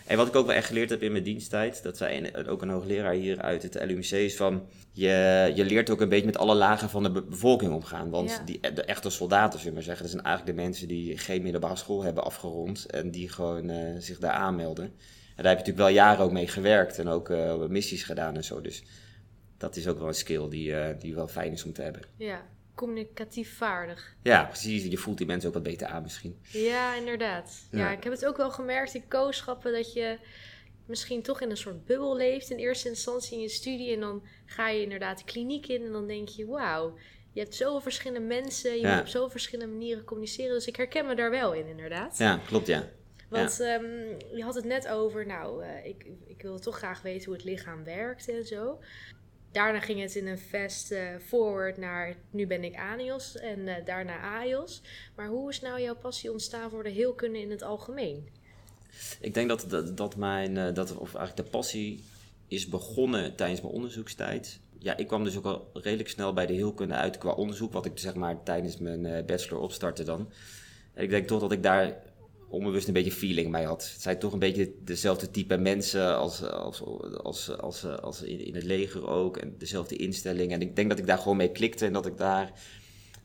En 0.05 0.17
wat 0.17 0.27
ik 0.27 0.35
ook 0.35 0.45
wel 0.45 0.55
echt 0.55 0.67
geleerd 0.67 0.89
heb 0.89 1.01
in 1.01 1.11
mijn 1.11 1.23
diensttijd, 1.23 1.83
dat 1.83 1.97
zei 1.97 2.31
ook 2.47 2.61
een 2.61 2.69
hoogleraar 2.69 3.13
hier 3.13 3.41
uit 3.41 3.63
het 3.63 3.85
LUMC, 3.85 4.11
is 4.11 4.35
van 4.35 4.65
je, 4.91 5.51
je 5.55 5.65
leert 5.65 5.89
ook 5.89 6.01
een 6.01 6.09
beetje 6.09 6.25
met 6.25 6.37
alle 6.37 6.55
lagen 6.55 6.89
van 6.89 7.03
de 7.03 7.11
be 7.11 7.21
bevolking 7.21 7.73
omgaan. 7.73 8.09
Want 8.09 8.29
ja. 8.29 8.43
die, 8.45 8.59
de 8.73 8.83
echte 8.83 9.09
soldaten, 9.09 9.59
zullen 9.59 9.77
we 9.77 9.83
zeggen, 9.83 10.03
dat 10.03 10.11
zijn 10.11 10.25
eigenlijk 10.25 10.57
de 10.57 10.63
mensen 10.63 10.87
die 10.87 11.17
geen 11.17 11.41
middelbare 11.41 11.75
school 11.75 12.03
hebben 12.03 12.23
afgerond 12.23 12.46
en 12.87 13.11
die 13.11 13.29
gewoon 13.29 13.69
uh, 13.69 13.95
zich 13.99 14.19
daar 14.19 14.31
aanmelden. 14.31 14.85
En 14.85 15.43
daar 15.43 15.55
heb 15.55 15.65
je 15.65 15.71
natuurlijk 15.71 15.95
wel 15.95 16.05
jaren 16.05 16.25
ook 16.25 16.31
mee 16.31 16.47
gewerkt 16.47 16.99
en 16.99 17.07
ook 17.07 17.29
uh, 17.29 17.65
missies 17.65 18.03
gedaan 18.03 18.35
en 18.35 18.43
zo. 18.43 18.61
Dus 18.61 18.83
dat 19.57 19.75
is 19.75 19.87
ook 19.87 19.97
wel 19.97 20.07
een 20.07 20.13
skill 20.13 20.49
die, 20.49 20.69
uh, 20.69 20.87
die 20.99 21.15
wel 21.15 21.27
fijn 21.27 21.51
is 21.51 21.63
om 21.63 21.73
te 21.73 21.81
hebben. 21.81 22.01
Ja, 22.17 22.45
communicatief 22.75 23.57
vaardig. 23.57 24.15
Ja, 24.21 24.45
precies. 24.45 24.83
Je 24.83 24.97
voelt 24.97 25.17
die 25.17 25.27
mensen 25.27 25.47
ook 25.47 25.53
wat 25.53 25.63
beter 25.63 25.87
aan 25.87 26.01
misschien. 26.01 26.37
Ja, 26.41 26.95
inderdaad. 26.95 27.67
Ja, 27.71 27.79
ja 27.79 27.91
ik 27.91 28.03
heb 28.03 28.13
het 28.13 28.25
ook 28.25 28.37
wel 28.37 28.51
gemerkt 28.51 28.93
in 28.93 29.07
kooschappen 29.07 29.71
dat 29.71 29.93
je 29.93 30.17
misschien 30.85 31.21
toch 31.21 31.41
in 31.41 31.49
een 31.49 31.57
soort 31.57 31.85
bubbel 31.85 32.15
leeft 32.15 32.49
in 32.49 32.57
eerste 32.57 32.89
instantie 32.89 33.35
in 33.35 33.41
je 33.41 33.49
studie. 33.49 33.93
En 33.93 33.99
dan 33.99 34.23
ga 34.45 34.69
je 34.69 34.81
inderdaad 34.81 35.17
de 35.17 35.23
kliniek 35.23 35.67
in 35.67 35.85
en 35.85 35.91
dan 35.91 36.07
denk 36.07 36.27
je, 36.27 36.45
wauw, 36.45 36.97
je 37.37 37.43
hebt 37.43 37.55
zoveel 37.55 37.81
verschillende 37.81 38.27
mensen, 38.27 38.75
je 38.75 38.81
ja. 38.81 38.91
moet 38.91 38.99
op 38.99 39.07
zoveel 39.07 39.29
verschillende 39.29 39.73
manieren 39.73 40.03
communiceren. 40.03 40.53
Dus 40.53 40.67
ik 40.67 40.75
herken 40.75 41.05
me 41.05 41.15
daar 41.15 41.29
wel 41.29 41.53
in, 41.53 41.67
inderdaad. 41.67 42.17
Ja, 42.17 42.39
klopt, 42.47 42.67
ja. 42.67 42.89
Want 43.29 43.57
ja. 43.57 43.73
Um, 43.73 44.17
je 44.35 44.43
had 44.43 44.55
het 44.55 44.65
net 44.65 44.87
over, 44.87 45.25
nou, 45.25 45.63
uh, 45.63 45.85
ik, 45.85 46.05
ik 46.25 46.41
wil 46.41 46.59
toch 46.59 46.77
graag 46.77 47.01
weten 47.01 47.25
hoe 47.25 47.33
het 47.33 47.43
lichaam 47.43 47.83
werkt 47.83 48.29
en 48.29 48.45
zo. 48.45 48.79
Daarna 49.51 49.79
ging 49.79 50.01
het 50.01 50.15
in 50.15 50.27
een 50.27 50.37
fast 50.37 50.91
uh, 50.91 50.99
forward 51.25 51.77
naar, 51.77 52.15
nu 52.31 52.47
ben 52.47 52.63
ik 52.63 52.75
ANIOS 52.75 53.37
en 53.37 53.59
uh, 53.59 53.75
daarna 53.85 54.19
AIOS. 54.19 54.81
Maar 55.15 55.27
hoe 55.27 55.49
is 55.49 55.61
nou 55.61 55.81
jouw 55.81 55.95
passie 55.95 56.31
ontstaan 56.31 56.69
voor 56.69 56.83
de 56.83 56.89
heelkunde 56.89 57.39
in 57.39 57.51
het 57.51 57.61
algemeen? 57.61 58.29
Ik 59.19 59.33
denk 59.33 59.49
dat, 59.49 59.65
dat, 59.69 59.97
dat 59.97 60.15
mijn, 60.15 60.73
dat, 60.73 60.97
of 60.97 61.15
eigenlijk 61.15 61.49
de 61.49 61.57
passie 61.57 62.03
is 62.47 62.67
begonnen 62.67 63.35
tijdens 63.35 63.61
mijn 63.61 63.73
onderzoekstijd. 63.73 64.59
Ja, 64.79 64.97
ik 64.97 65.07
kwam 65.07 65.23
dus 65.23 65.37
ook 65.37 65.45
al 65.45 65.69
redelijk 65.73 66.09
snel 66.09 66.33
bij 66.33 66.45
de 66.45 66.53
heelkunde 66.53 66.93
uit 66.93 67.17
qua 67.17 67.31
onderzoek, 67.31 67.73
wat 67.73 67.85
ik 67.85 67.91
zeg 67.95 68.15
maar 68.15 68.43
tijdens 68.43 68.77
mijn 68.77 69.05
uh, 69.05 69.25
bachelor 69.25 69.61
opstartte 69.61 70.03
dan. 70.03 70.31
En 70.93 71.03
ik 71.03 71.09
denk 71.09 71.27
toch 71.27 71.39
dat 71.39 71.51
ik 71.51 71.63
daar 71.63 71.97
onbewust 72.49 72.87
een 72.87 72.93
beetje 72.93 73.11
feeling 73.11 73.51
mee 73.51 73.65
had. 73.65 73.89
Het 73.91 74.01
zijn 74.01 74.19
toch 74.19 74.33
een 74.33 74.39
beetje 74.39 74.73
dezelfde 74.83 75.31
type 75.31 75.57
mensen 75.57 76.17
als, 76.17 76.43
als, 76.43 76.83
als, 77.23 77.57
als, 77.57 77.85
als 77.85 78.21
in, 78.21 78.45
in 78.45 78.55
het 78.55 78.63
leger 78.63 79.07
ook. 79.07 79.37
En 79.37 79.55
dezelfde 79.57 79.95
instelling. 79.95 80.51
En 80.51 80.61
ik 80.61 80.75
denk 80.75 80.89
dat 80.89 80.99
ik 80.99 81.07
daar 81.07 81.17
gewoon 81.17 81.37
mee 81.37 81.51
klikte 81.51 81.85
en 81.85 81.93
dat 81.93 82.05
ik 82.05 82.17
daar 82.17 82.51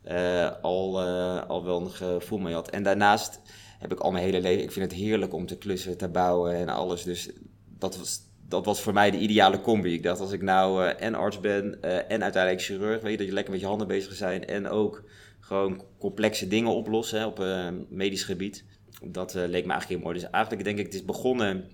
uh, 0.08 0.50
al, 0.62 1.02
uh, 1.02 1.48
al 1.48 1.64
wel 1.64 1.80
een 1.80 1.90
gevoel 1.90 2.38
mee 2.38 2.54
had. 2.54 2.70
En 2.70 2.82
daarnaast 2.82 3.40
heb 3.78 3.92
ik 3.92 4.00
al 4.00 4.10
mijn 4.10 4.24
hele 4.24 4.40
leven... 4.40 4.62
Ik 4.62 4.72
vind 4.72 4.90
het 4.90 5.00
heerlijk 5.00 5.32
om 5.32 5.46
te 5.46 5.58
klussen, 5.58 5.96
te 5.96 6.08
bouwen 6.08 6.54
en 6.54 6.68
alles. 6.68 7.02
Dus 7.02 7.30
dat 7.78 7.96
was 7.96 8.20
dat 8.52 8.64
was 8.64 8.82
voor 8.82 8.92
mij 8.92 9.10
de 9.10 9.18
ideale 9.18 9.60
combi. 9.60 9.92
Ik 9.92 10.02
dacht, 10.02 10.20
als 10.20 10.32
ik 10.32 10.42
nou 10.42 10.88
en 10.88 11.14
arts 11.14 11.40
ben 11.40 11.82
en 11.82 12.22
uiteindelijk 12.22 12.62
chirurg, 12.62 13.02
weet 13.02 13.10
je, 13.10 13.16
dat 13.16 13.26
je 13.26 13.32
lekker 13.32 13.52
met 13.52 13.60
je 13.60 13.66
handen 13.66 13.86
bezig 13.86 14.14
zijn 14.14 14.46
en 14.46 14.68
ook 14.68 15.04
gewoon 15.40 15.84
complexe 15.98 16.48
dingen 16.48 16.74
oplossen 16.74 17.18
hè, 17.18 17.26
op 17.26 17.44
medisch 17.88 18.24
gebied. 18.24 18.64
Dat 19.04 19.34
leek 19.34 19.44
me 19.46 19.50
eigenlijk 19.50 19.88
heel 19.88 19.98
mooi. 19.98 20.14
Dus 20.18 20.30
eigenlijk 20.30 20.64
denk 20.64 20.78
ik, 20.78 20.84
het 20.84 20.94
is 20.94 21.04
begonnen 21.04 21.64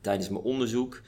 tijdens 0.00 0.28
mijn 0.28 0.42
onderzoek. 0.44 1.02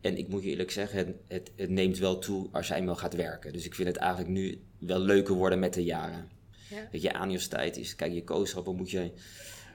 En 0.00 0.18
ik 0.18 0.28
moet 0.28 0.42
je 0.42 0.50
eerlijk 0.50 0.70
zeggen, 0.70 1.16
het, 1.28 1.50
het, 1.56 1.70
neemt 1.70 1.98
wel 1.98 2.18
toe 2.18 2.48
als 2.52 2.68
jij 2.68 2.76
eenmaal 2.76 2.96
gaat 2.96 3.14
werken. 3.14 3.52
Dus 3.52 3.64
ik 3.64 3.74
vind 3.74 3.88
het 3.88 3.96
eigenlijk 3.96 4.30
nu 4.30 4.60
wel 4.78 4.98
leuker 4.98 5.34
worden 5.34 5.58
met 5.58 5.74
de 5.74 5.84
jaren. 5.84 6.28
Ja. 6.70 6.88
Dat 6.92 7.02
je 7.02 7.12
anios 7.12 7.46
tijd 7.46 7.76
is. 7.76 7.94
Kijk, 7.94 8.12
je 8.12 8.24
kooschappen 8.24 8.76
moet 8.76 8.90
je 8.90 9.10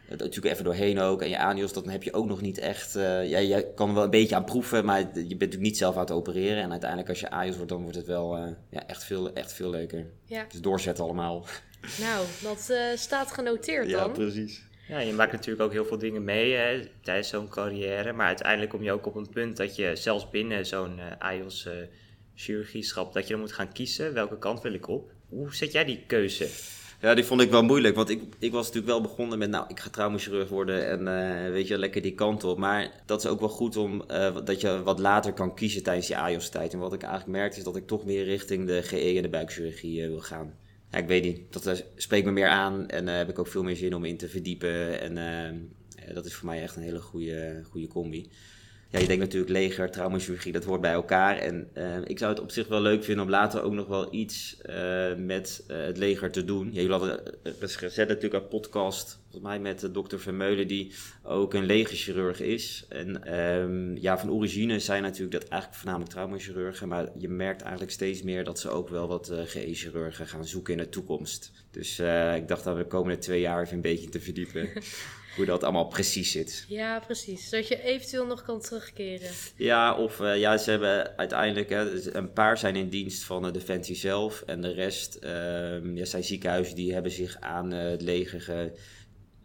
natuurlijk 0.09 0.45
even 0.45 0.63
doorheen 0.63 0.99
ook. 0.99 1.21
En 1.21 1.29
je 1.29 1.37
anios, 1.37 1.73
dan 1.73 1.89
heb 1.89 2.03
je 2.03 2.13
ook 2.13 2.25
nog 2.25 2.41
niet 2.41 2.57
echt... 2.57 2.95
Uh, 2.95 3.29
ja, 3.29 3.37
je 3.37 3.73
kan 3.75 3.87
er 3.87 3.93
wel 3.93 4.03
een 4.03 4.09
beetje 4.09 4.35
aan 4.35 4.45
proeven, 4.45 4.85
maar 4.85 4.99
je 4.99 5.05
bent 5.13 5.29
natuurlijk 5.29 5.61
niet 5.61 5.77
zelf 5.77 5.95
aan 5.95 6.01
het 6.01 6.11
opereren. 6.11 6.63
En 6.63 6.71
uiteindelijk 6.71 7.09
als 7.09 7.19
je 7.19 7.29
anios 7.29 7.55
wordt, 7.55 7.71
dan 7.71 7.81
wordt 7.81 7.97
het 7.97 8.07
wel 8.07 8.37
uh, 8.37 8.47
ja, 8.69 8.87
echt, 8.87 9.03
veel, 9.03 9.33
echt 9.33 9.53
veel 9.53 9.69
leuker. 9.69 10.05
Ja. 10.25 10.45
Dus 10.49 10.61
doorzetten 10.61 11.03
allemaal. 11.03 11.45
Nou, 11.99 12.25
dat 12.41 12.67
uh, 12.71 12.77
staat 12.95 13.31
genoteerd 13.31 13.91
dan. 13.91 14.07
Ja, 14.07 14.07
precies. 14.07 14.63
Ja, 14.87 14.99
je 14.99 15.13
maakt 15.13 15.31
natuurlijk 15.31 15.63
ook 15.63 15.71
heel 15.71 15.85
veel 15.85 15.97
dingen 15.97 16.23
mee 16.23 16.53
hè, 16.53 16.87
tijdens 17.01 17.27
zo'n 17.27 17.49
carrière. 17.49 18.13
Maar 18.13 18.27
uiteindelijk 18.27 18.71
kom 18.71 18.83
je 18.83 18.91
ook 18.91 19.05
op 19.05 19.15
een 19.15 19.29
punt 19.29 19.57
dat 19.57 19.75
je 19.75 19.95
zelfs 19.95 20.29
binnen 20.29 20.65
zo'n 20.65 20.97
uh, 20.97 21.03
AIOS 21.19 21.65
uh, 21.65 21.73
chirurgieschap, 22.35 23.13
dat 23.13 23.23
je 23.23 23.31
dan 23.31 23.39
moet 23.39 23.51
gaan 23.51 23.71
kiezen 23.71 24.13
welke 24.13 24.37
kant 24.37 24.61
wil 24.61 24.73
ik 24.73 24.87
op. 24.87 25.11
Hoe 25.29 25.55
zet 25.55 25.71
jij 25.71 25.85
die 25.85 26.03
keuze? 26.07 26.47
Ja, 27.05 27.13
die 27.13 27.23
vond 27.23 27.41
ik 27.41 27.51
wel 27.51 27.63
moeilijk. 27.63 27.95
Want 27.95 28.09
ik, 28.09 28.21
ik 28.39 28.51
was 28.51 28.65
natuurlijk 28.65 28.93
wel 28.93 29.01
begonnen 29.01 29.37
met, 29.37 29.49
nou, 29.49 29.65
ik 29.67 29.79
ga 29.79 29.89
traumachirurg 29.89 30.49
worden 30.49 30.87
en 30.87 30.99
uh, 30.99 31.51
weet 31.51 31.67
je, 31.67 31.77
lekker 31.77 32.01
die 32.01 32.13
kant 32.13 32.43
op. 32.43 32.57
Maar 32.57 32.91
dat 33.05 33.23
is 33.23 33.29
ook 33.29 33.39
wel 33.39 33.49
goed 33.49 33.77
om, 33.77 34.03
uh, 34.11 34.37
dat 34.45 34.61
je 34.61 34.83
wat 34.83 34.99
later 34.99 35.33
kan 35.33 35.55
kiezen 35.55 35.83
tijdens 35.83 36.07
je 36.07 36.17
AIOS-tijd. 36.17 36.73
En 36.73 36.79
wat 36.79 36.93
ik 36.93 37.01
eigenlijk 37.01 37.37
merkte 37.37 37.57
is 37.57 37.63
dat 37.63 37.75
ik 37.75 37.87
toch 37.87 38.05
meer 38.05 38.23
richting 38.23 38.67
de 38.67 38.83
GE 38.83 39.15
en 39.15 39.21
de 39.21 39.29
buikchirurgie 39.29 40.07
wil 40.07 40.19
gaan 40.19 40.53
ja, 40.91 40.97
ik 40.97 41.07
weet 41.07 41.23
niet, 41.23 41.53
dat 41.53 41.83
spreekt 41.95 42.25
me 42.25 42.31
meer 42.31 42.47
aan 42.47 42.89
en 42.89 43.07
heb 43.07 43.29
ik 43.29 43.39
ook 43.39 43.47
veel 43.47 43.63
meer 43.63 43.75
zin 43.75 43.95
om 43.95 44.05
in 44.05 44.17
te 44.17 44.29
verdiepen. 44.29 45.01
En 45.01 45.69
dat 46.13 46.25
is 46.25 46.33
voor 46.33 46.45
mij 46.45 46.61
echt 46.61 46.75
een 46.75 46.83
hele 46.83 47.01
goede, 47.01 47.61
goede 47.69 47.87
combi 47.87 48.29
ja, 48.95 49.01
je 49.01 49.07
denkt 49.07 49.23
natuurlijk 49.23 49.51
leger, 49.51 49.91
traumaschirurgie, 49.91 50.51
dat 50.51 50.63
hoort 50.63 50.81
bij 50.81 50.91
elkaar. 50.91 51.37
En 51.37 51.69
uh, 51.77 51.97
ik 52.03 52.19
zou 52.19 52.31
het 52.31 52.41
op 52.41 52.51
zich 52.51 52.67
wel 52.67 52.81
leuk 52.81 53.03
vinden 53.03 53.23
om 53.23 53.29
later 53.29 53.63
ook 53.63 53.73
nog 53.73 53.87
wel 53.87 54.13
iets 54.13 54.57
uh, 54.69 55.15
met 55.15 55.63
uh, 55.67 55.77
het 55.77 55.97
leger 55.97 56.31
te 56.31 56.43
doen. 56.43 56.65
Ja, 56.65 56.81
jullie 56.81 56.97
hadden 56.97 57.19
gezet 57.59 58.07
natuurlijk 58.07 58.43
een 58.43 58.49
podcast, 58.49 59.19
volgens 59.21 59.43
mij 59.43 59.59
met 59.59 59.89
dokter 59.93 60.19
Vermeulen, 60.19 60.67
die 60.67 60.93
ook 61.23 61.53
een 61.53 61.65
legerchirurg 61.65 62.39
is. 62.39 62.85
En 62.89 63.39
um, 63.39 63.97
ja, 63.97 64.17
van 64.17 64.31
origine 64.31 64.79
zijn 64.79 65.01
natuurlijk 65.01 65.41
dat 65.41 65.49
eigenlijk 65.49 65.81
voornamelijk 65.81 66.11
traumachirurgen, 66.11 66.87
maar 66.87 67.09
je 67.17 67.29
merkt 67.29 67.61
eigenlijk 67.61 67.91
steeds 67.91 68.21
meer 68.21 68.43
dat 68.43 68.59
ze 68.59 68.69
ook 68.69 68.89
wel 68.89 69.07
wat 69.07 69.31
GE-chirurgen 69.45 70.27
gaan 70.27 70.45
zoeken 70.45 70.73
in 70.73 70.79
de 70.79 70.89
toekomst. 70.89 71.51
Dus 71.71 71.99
ik 72.35 72.47
dacht 72.47 72.63
dat 72.63 72.75
we 72.75 72.81
de 72.81 72.87
komende 72.87 73.17
twee 73.17 73.39
jaar 73.39 73.61
even 73.61 73.75
een 73.75 73.81
beetje 73.81 74.09
te 74.09 74.19
verdiepen. 74.19 74.69
hoe 75.35 75.45
dat 75.45 75.63
allemaal 75.63 75.87
precies 75.87 76.31
zit. 76.31 76.65
Ja, 76.67 76.99
precies. 76.99 77.49
Zodat 77.49 77.67
je 77.67 77.83
eventueel 77.83 78.25
nog 78.25 78.43
kan 78.43 78.61
terugkeren. 78.61 79.29
Ja, 79.55 79.97
of 79.97 80.19
uh, 80.19 80.39
ja, 80.39 80.57
ze 80.57 80.69
hebben 80.69 81.17
uiteindelijk, 81.17 81.69
hè, 81.69 81.91
dus 81.91 82.13
een 82.13 82.33
paar 82.33 82.57
zijn 82.57 82.75
in 82.75 82.89
dienst 82.89 83.23
van 83.23 83.43
de 83.43 83.51
Defensie 83.51 83.95
zelf. 83.95 84.41
En 84.41 84.61
de 84.61 84.71
rest 84.71 85.17
uh, 85.23 85.95
ja, 85.95 86.05
zijn 86.05 86.23
ziekenhuizen 86.23 86.75
die 86.75 86.93
hebben 86.93 87.11
zich 87.11 87.37
aan 87.39 87.73
uh, 87.73 87.79
het 87.89 88.01
leger 88.01 88.71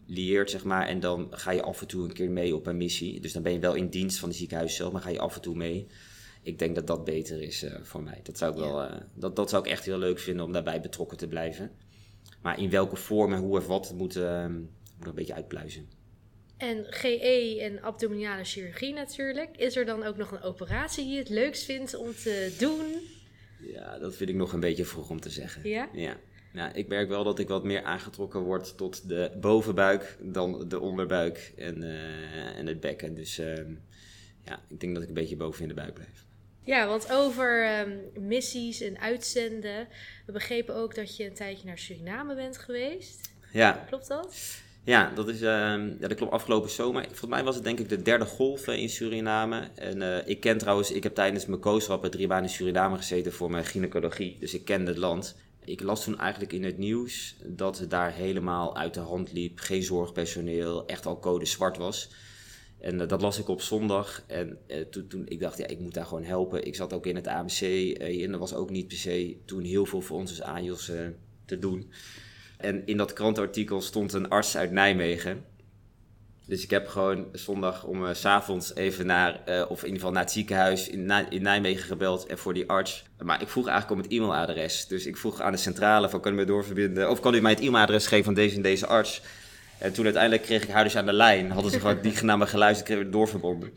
gelieerd, 0.06 0.50
zeg 0.50 0.64
maar. 0.64 0.86
En 0.86 1.00
dan 1.00 1.28
ga 1.30 1.50
je 1.50 1.62
af 1.62 1.80
en 1.80 1.86
toe 1.86 2.04
een 2.04 2.12
keer 2.12 2.30
mee 2.30 2.54
op 2.54 2.66
een 2.66 2.76
missie. 2.76 3.20
Dus 3.20 3.32
dan 3.32 3.42
ben 3.42 3.52
je 3.52 3.58
wel 3.58 3.74
in 3.74 3.88
dienst 3.88 4.18
van 4.18 4.28
de 4.28 4.34
ziekenhuis 4.34 4.76
zelf, 4.76 4.92
maar 4.92 5.02
ga 5.02 5.10
je 5.10 5.18
af 5.18 5.34
en 5.34 5.40
toe 5.40 5.56
mee. 5.56 5.86
Ik 6.42 6.58
denk 6.58 6.74
dat 6.74 6.86
dat 6.86 7.04
beter 7.04 7.42
is 7.42 7.64
voor 7.82 8.02
mij. 8.02 8.20
Dat 8.22 8.38
zou, 8.38 8.52
ik 8.52 8.58
wel, 8.58 8.88
dat, 9.14 9.36
dat 9.36 9.50
zou 9.50 9.64
ik 9.64 9.70
echt 9.70 9.84
heel 9.84 9.98
leuk 9.98 10.18
vinden 10.18 10.44
om 10.44 10.52
daarbij 10.52 10.80
betrokken 10.80 11.16
te 11.16 11.28
blijven. 11.28 11.70
Maar 12.42 12.58
in 12.58 12.70
welke 12.70 12.96
vorm 12.96 13.32
en 13.32 13.38
hoe 13.38 13.56
of 13.56 13.66
wat, 13.66 13.92
moet 13.96 14.16
ehm, 14.16 14.60
moet 15.00 15.08
een 15.08 15.14
beetje 15.14 15.34
uitpluizen. 15.34 15.88
En 16.56 16.86
GE 16.88 17.58
en 17.60 17.82
abdominale 17.82 18.44
chirurgie 18.44 18.92
natuurlijk. 18.92 19.56
Is 19.56 19.76
er 19.76 19.84
dan 19.84 20.02
ook 20.02 20.16
nog 20.16 20.30
een 20.30 20.42
operatie 20.42 21.04
die 21.04 21.12
je 21.12 21.18
het 21.18 21.28
leukst 21.28 21.64
vindt 21.64 21.94
om 21.94 22.14
te 22.14 22.54
doen? 22.58 22.84
Ja, 23.72 23.98
dat 23.98 24.16
vind 24.16 24.30
ik 24.30 24.36
nog 24.36 24.52
een 24.52 24.60
beetje 24.60 24.84
vroeg 24.84 25.10
om 25.10 25.20
te 25.20 25.30
zeggen. 25.30 25.68
Ja? 25.68 25.88
Ja. 25.92 26.16
Nou, 26.52 26.72
ik 26.74 26.88
merk 26.88 27.08
wel 27.08 27.24
dat 27.24 27.38
ik 27.38 27.48
wat 27.48 27.64
meer 27.64 27.82
aangetrokken 27.82 28.40
word 28.40 28.76
tot 28.76 29.08
de 29.08 29.30
bovenbuik 29.40 30.16
dan 30.20 30.68
de 30.68 30.80
onderbuik 30.80 31.52
en, 31.56 31.82
uh, 31.82 32.58
en 32.58 32.66
het 32.66 32.80
bekken. 32.80 33.14
Dus 33.14 33.38
uh, 33.38 33.56
ja, 34.44 34.62
ik 34.68 34.80
denk 34.80 34.94
dat 34.94 35.02
ik 35.02 35.08
een 35.08 35.14
beetje 35.14 35.36
boven 35.36 35.62
in 35.62 35.68
de 35.68 35.74
buik 35.74 35.94
blijf. 35.94 36.24
Ja, 36.62 36.86
want 36.86 37.12
over 37.12 37.78
um, 37.80 38.26
missies 38.26 38.80
en 38.80 38.98
uitzenden. 38.98 39.88
We 40.26 40.32
begrepen 40.32 40.74
ook 40.74 40.94
dat 40.94 41.16
je 41.16 41.24
een 41.24 41.34
tijdje 41.34 41.66
naar 41.66 41.78
Suriname 41.78 42.34
bent 42.34 42.58
geweest. 42.58 43.32
Ja. 43.52 43.84
Klopt 43.88 44.08
dat? 44.08 44.60
Ja, 44.84 45.12
dat, 45.14 45.28
is, 45.28 45.42
uh, 45.42 45.48
ja, 45.48 45.96
dat 46.00 46.14
klopt 46.14 46.32
afgelopen 46.32 46.70
zomer. 46.70 47.04
Volgens 47.04 47.30
mij 47.30 47.44
was 47.44 47.54
het 47.54 47.64
denk 47.64 47.78
ik 47.78 47.88
de 47.88 48.02
derde 48.02 48.24
golf 48.24 48.66
in 48.66 48.88
Suriname. 48.88 49.68
En 49.74 50.00
uh, 50.00 50.28
ik 50.28 50.40
ken 50.40 50.58
trouwens, 50.58 50.90
ik 50.90 51.02
heb 51.02 51.14
tijdens 51.14 51.46
mijn 51.46 51.60
kooschappen 51.60 52.10
drie 52.10 52.26
maanden 52.26 52.50
in 52.50 52.54
Suriname 52.54 52.96
gezeten 52.96 53.32
voor 53.32 53.50
mijn 53.50 53.64
gynaecologie. 53.64 54.36
Dus 54.40 54.54
ik 54.54 54.64
ken 54.64 54.86
het 54.86 54.96
land. 54.96 55.36
Ik 55.64 55.82
las 55.82 56.04
toen 56.04 56.18
eigenlijk 56.18 56.52
in 56.52 56.64
het 56.64 56.78
nieuws 56.78 57.36
dat 57.44 57.78
het 57.78 57.90
daar 57.90 58.12
helemaal 58.12 58.76
uit 58.76 58.94
de 58.94 59.00
hand 59.00 59.32
liep. 59.32 59.58
Geen 59.58 59.82
zorgpersoneel, 59.82 60.86
echt 60.86 61.06
al 61.06 61.18
code 61.18 61.46
zwart 61.46 61.76
was. 61.76 62.10
En 62.80 63.00
uh, 63.00 63.08
dat 63.08 63.22
las 63.22 63.38
ik 63.38 63.48
op 63.48 63.60
zondag. 63.60 64.24
En 64.26 64.58
toen, 64.90 65.06
toen 65.06 65.26
ik 65.28 65.40
dacht, 65.40 65.58
ja, 65.58 65.66
ik 65.66 65.78
moet 65.78 65.94
daar 65.94 66.06
gewoon 66.06 66.24
helpen. 66.24 66.66
Ik 66.66 66.74
zat 66.74 66.92
ook 66.92 67.06
in 67.06 67.16
het 67.16 67.26
AMC. 67.26 67.60
en 67.98 68.32
er 68.32 68.38
was 68.38 68.54
ook 68.54 68.70
niet 68.70 68.88
per 68.88 68.96
se 68.96 69.36
toen 69.44 69.62
heel 69.62 69.86
veel 69.86 70.00
voor 70.00 70.18
ons 70.18 70.30
als 70.30 70.42
AJOS 70.42 70.90
te 71.44 71.58
doen. 71.58 71.90
En 72.60 72.82
in 72.86 72.96
dat 72.96 73.12
krantenartikel 73.12 73.80
stond 73.80 74.12
een 74.12 74.28
arts 74.28 74.56
uit 74.56 74.70
Nijmegen. 74.70 75.44
Dus 76.46 76.62
ik 76.62 76.70
heb 76.70 76.88
gewoon 76.88 77.26
zondag 77.32 77.84
om 77.84 78.14
s 78.14 78.20
s'avonds 78.20 78.74
even 78.74 79.06
naar, 79.06 79.40
uh, 79.48 79.64
of 79.68 79.78
in 79.78 79.84
ieder 79.84 79.98
geval 79.98 80.12
naar 80.12 80.22
het 80.22 80.32
ziekenhuis 80.32 80.88
in, 80.88 81.10
in, 81.30 81.42
Nijmegen 81.42 81.84
gebeld 81.84 82.26
en 82.26 82.38
voor 82.38 82.54
die 82.54 82.68
arts. 82.68 83.04
Maar 83.18 83.42
ik 83.42 83.48
vroeg 83.48 83.66
eigenlijk 83.68 84.00
om 84.00 84.06
het 84.06 84.20
e-mailadres. 84.20 84.86
Dus 84.86 85.06
ik 85.06 85.16
vroeg 85.16 85.40
aan 85.40 85.52
de 85.52 85.58
centrale 85.58 86.08
van 86.08 86.20
kan 86.20 86.32
u 86.32 86.34
mij 86.34 86.44
doorverbinden, 86.44 87.10
of 87.10 87.20
kan 87.20 87.34
u 87.34 87.40
mij 87.40 87.50
het 87.50 87.60
e-mailadres 87.60 88.06
geven 88.06 88.24
van 88.24 88.34
deze 88.34 88.56
en 88.56 88.62
deze 88.62 88.86
arts. 88.86 89.22
En 89.78 89.92
toen 89.92 90.04
uiteindelijk 90.04 90.42
kreeg 90.42 90.62
ik 90.62 90.68
haar 90.68 90.84
dus 90.84 90.96
aan 90.96 91.06
de 91.06 91.12
lijn. 91.12 91.50
Hadden 91.50 91.72
ze 91.72 91.80
gewoon 91.80 92.00
die 92.02 92.24
naar 92.24 92.38
me 92.38 92.46
geluisterd, 92.46 92.88
kreeg 92.88 93.00
ik 93.00 93.12
doorverbonden. 93.12 93.72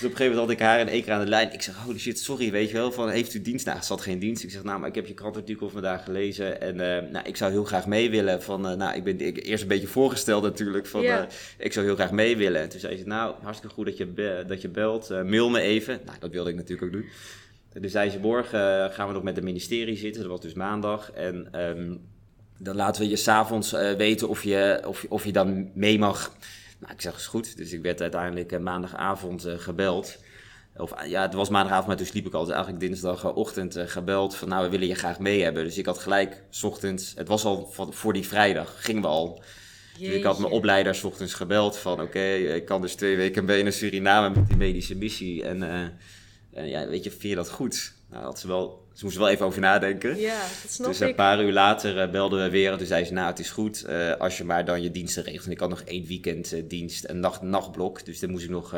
Dus 0.00 0.08
op 0.08 0.14
een 0.14 0.24
gegeven 0.24 0.40
moment 0.40 0.60
had 0.60 0.68
ik 0.68 0.72
haar 0.72 0.86
in 0.86 0.94
één 0.94 1.02
keer 1.02 1.12
aan 1.12 1.24
de 1.24 1.30
lijn. 1.30 1.52
Ik 1.52 1.62
zeg, 1.62 1.76
holy 1.76 1.98
shit, 1.98 2.18
sorry, 2.18 2.50
weet 2.50 2.68
je 2.68 2.74
wel, 2.74 2.92
van 2.92 3.08
heeft 3.08 3.34
u 3.34 3.42
dienst? 3.42 3.66
Nou, 3.66 3.82
ze 3.82 3.88
had 3.88 4.00
geen 4.00 4.18
dienst. 4.18 4.42
Ik 4.42 4.50
zeg, 4.50 4.62
nou, 4.62 4.78
maar 4.80 4.88
ik 4.88 4.94
heb 4.94 5.06
je 5.06 5.14
krantartikel 5.14 5.70
vandaag 5.70 6.04
gelezen 6.04 6.60
en 6.60 6.74
uh, 6.74 7.10
nou, 7.12 7.26
ik 7.26 7.36
zou 7.36 7.50
heel 7.50 7.64
graag 7.64 7.86
mee 7.86 8.10
willen. 8.10 8.42
Van, 8.42 8.70
uh, 8.70 8.76
nou, 8.76 8.96
ik 8.96 9.04
ben 9.04 9.20
ik, 9.20 9.46
eerst 9.46 9.62
een 9.62 9.68
beetje 9.68 9.86
voorgesteld 9.86 10.42
natuurlijk, 10.42 10.86
van 10.86 11.00
yeah. 11.00 11.20
uh, 11.20 11.26
ik 11.58 11.72
zou 11.72 11.86
heel 11.86 11.94
graag 11.94 12.10
mee 12.10 12.36
willen. 12.36 12.60
En 12.60 12.68
toen 12.68 12.80
zei 12.80 12.96
ze, 12.96 13.06
nou, 13.06 13.34
hartstikke 13.42 13.74
goed 13.74 13.86
dat 13.86 13.96
je, 13.96 14.44
dat 14.46 14.62
je 14.62 14.68
belt, 14.68 15.08
mail 15.08 15.50
me 15.50 15.60
even. 15.60 16.00
Nou, 16.04 16.18
dat 16.20 16.30
wilde 16.30 16.50
ik 16.50 16.56
natuurlijk 16.56 16.82
ook 16.82 16.92
doen. 16.92 17.08
Dus 17.82 17.92
zei 17.92 18.10
ze, 18.10 18.18
morgen 18.18 18.92
gaan 18.92 19.06
we 19.06 19.12
nog 19.12 19.22
met 19.22 19.36
het 19.36 19.44
ministerie 19.44 19.96
zitten, 19.96 20.22
dat 20.22 20.30
was 20.30 20.40
dus 20.40 20.54
maandag. 20.54 21.12
En 21.12 21.60
um, 21.60 22.00
dan 22.58 22.76
laten 22.76 23.02
we 23.02 23.08
je 23.08 23.16
s'avonds 23.16 23.70
weten 23.96 24.28
of 24.28 24.42
je, 24.42 24.82
of, 24.86 25.06
of 25.08 25.24
je 25.24 25.32
dan 25.32 25.70
mee 25.74 25.98
mag 25.98 26.32
nou, 26.80 26.92
ik 26.92 27.00
zeg, 27.00 27.16
is 27.16 27.26
goed. 27.26 27.56
Dus 27.56 27.72
ik 27.72 27.82
werd 27.82 28.00
uiteindelijk 28.00 28.52
uh, 28.52 28.58
maandagavond 28.58 29.46
uh, 29.46 29.58
gebeld. 29.58 30.18
Of 30.76 31.06
ja, 31.06 31.22
het 31.22 31.34
was 31.34 31.48
maandagavond, 31.48 31.86
maar 31.86 31.96
toen 31.96 32.06
sliep 32.06 32.26
ik 32.26 32.32
al. 32.32 32.44
Dus 32.44 32.54
eigenlijk 32.54 32.82
dinsdagochtend 32.84 33.76
uh, 33.76 33.86
gebeld 33.86 34.36
van, 34.36 34.48
nou, 34.48 34.64
we 34.64 34.70
willen 34.70 34.86
je 34.86 34.94
graag 34.94 35.18
mee 35.18 35.42
hebben. 35.42 35.64
Dus 35.64 35.78
ik 35.78 35.86
had 35.86 35.98
gelijk, 35.98 36.42
s 36.50 36.62
ochtends, 36.62 37.12
het 37.16 37.28
was 37.28 37.44
al 37.44 37.72
voor 37.74 38.12
die 38.12 38.26
vrijdag, 38.26 38.84
gingen 38.84 39.02
we 39.02 39.08
al. 39.08 39.42
Dus 39.98 40.08
ik 40.08 40.24
had 40.24 40.38
mijn 40.38 40.52
opleiders 40.52 41.04
ochtends 41.04 41.34
gebeld 41.34 41.76
van, 41.76 41.92
oké, 41.92 42.02
okay, 42.02 42.40
ik 42.40 42.64
kan 42.64 42.80
dus 42.80 42.94
twee 42.94 43.16
weken 43.16 43.44
mee 43.44 43.62
naar 43.62 43.72
Suriname 43.72 44.34
met 44.34 44.48
die 44.48 44.56
medische 44.56 44.96
missie. 44.96 45.44
En 45.44 45.58
ja, 46.50 46.88
weet 46.88 47.04
je, 47.04 47.10
vind 47.10 47.22
je 47.22 47.34
dat 47.34 47.50
goed? 47.50 47.92
Nou, 48.10 48.24
dat 48.24 48.38
ze 48.38 48.46
wel 48.46 48.88
ze 49.00 49.06
moesten 49.06 49.24
wel 49.24 49.32
even 49.34 49.46
over 49.46 49.60
nadenken. 49.60 50.18
Ja, 50.18 50.40
dat 50.62 50.70
snap 50.70 50.88
dus 50.88 51.00
een 51.00 51.14
paar 51.14 51.42
uur 51.42 51.52
later 51.52 51.96
uh, 52.06 52.10
belden 52.10 52.42
we 52.42 52.50
weer. 52.50 52.72
En 52.72 52.78
toen 52.78 52.86
zei 52.86 53.04
ze, 53.04 53.12
nou, 53.12 53.26
het 53.26 53.38
is 53.38 53.50
goed 53.50 53.84
uh, 53.88 54.12
als 54.14 54.38
je 54.38 54.44
maar 54.44 54.64
dan 54.64 54.82
je 54.82 54.90
diensten 54.90 55.22
regelt. 55.22 55.44
En 55.44 55.50
ik 55.50 55.60
had 55.60 55.68
nog 55.68 55.80
één 55.80 56.06
weekend 56.06 56.52
uh, 56.52 56.62
dienst, 56.68 57.08
een 57.08 57.20
nacht, 57.20 57.42
nachtblok. 57.42 58.04
Dus 58.04 58.20
dan 58.20 58.30
moest 58.30 58.44
ik 58.44 58.50
nog, 58.50 58.74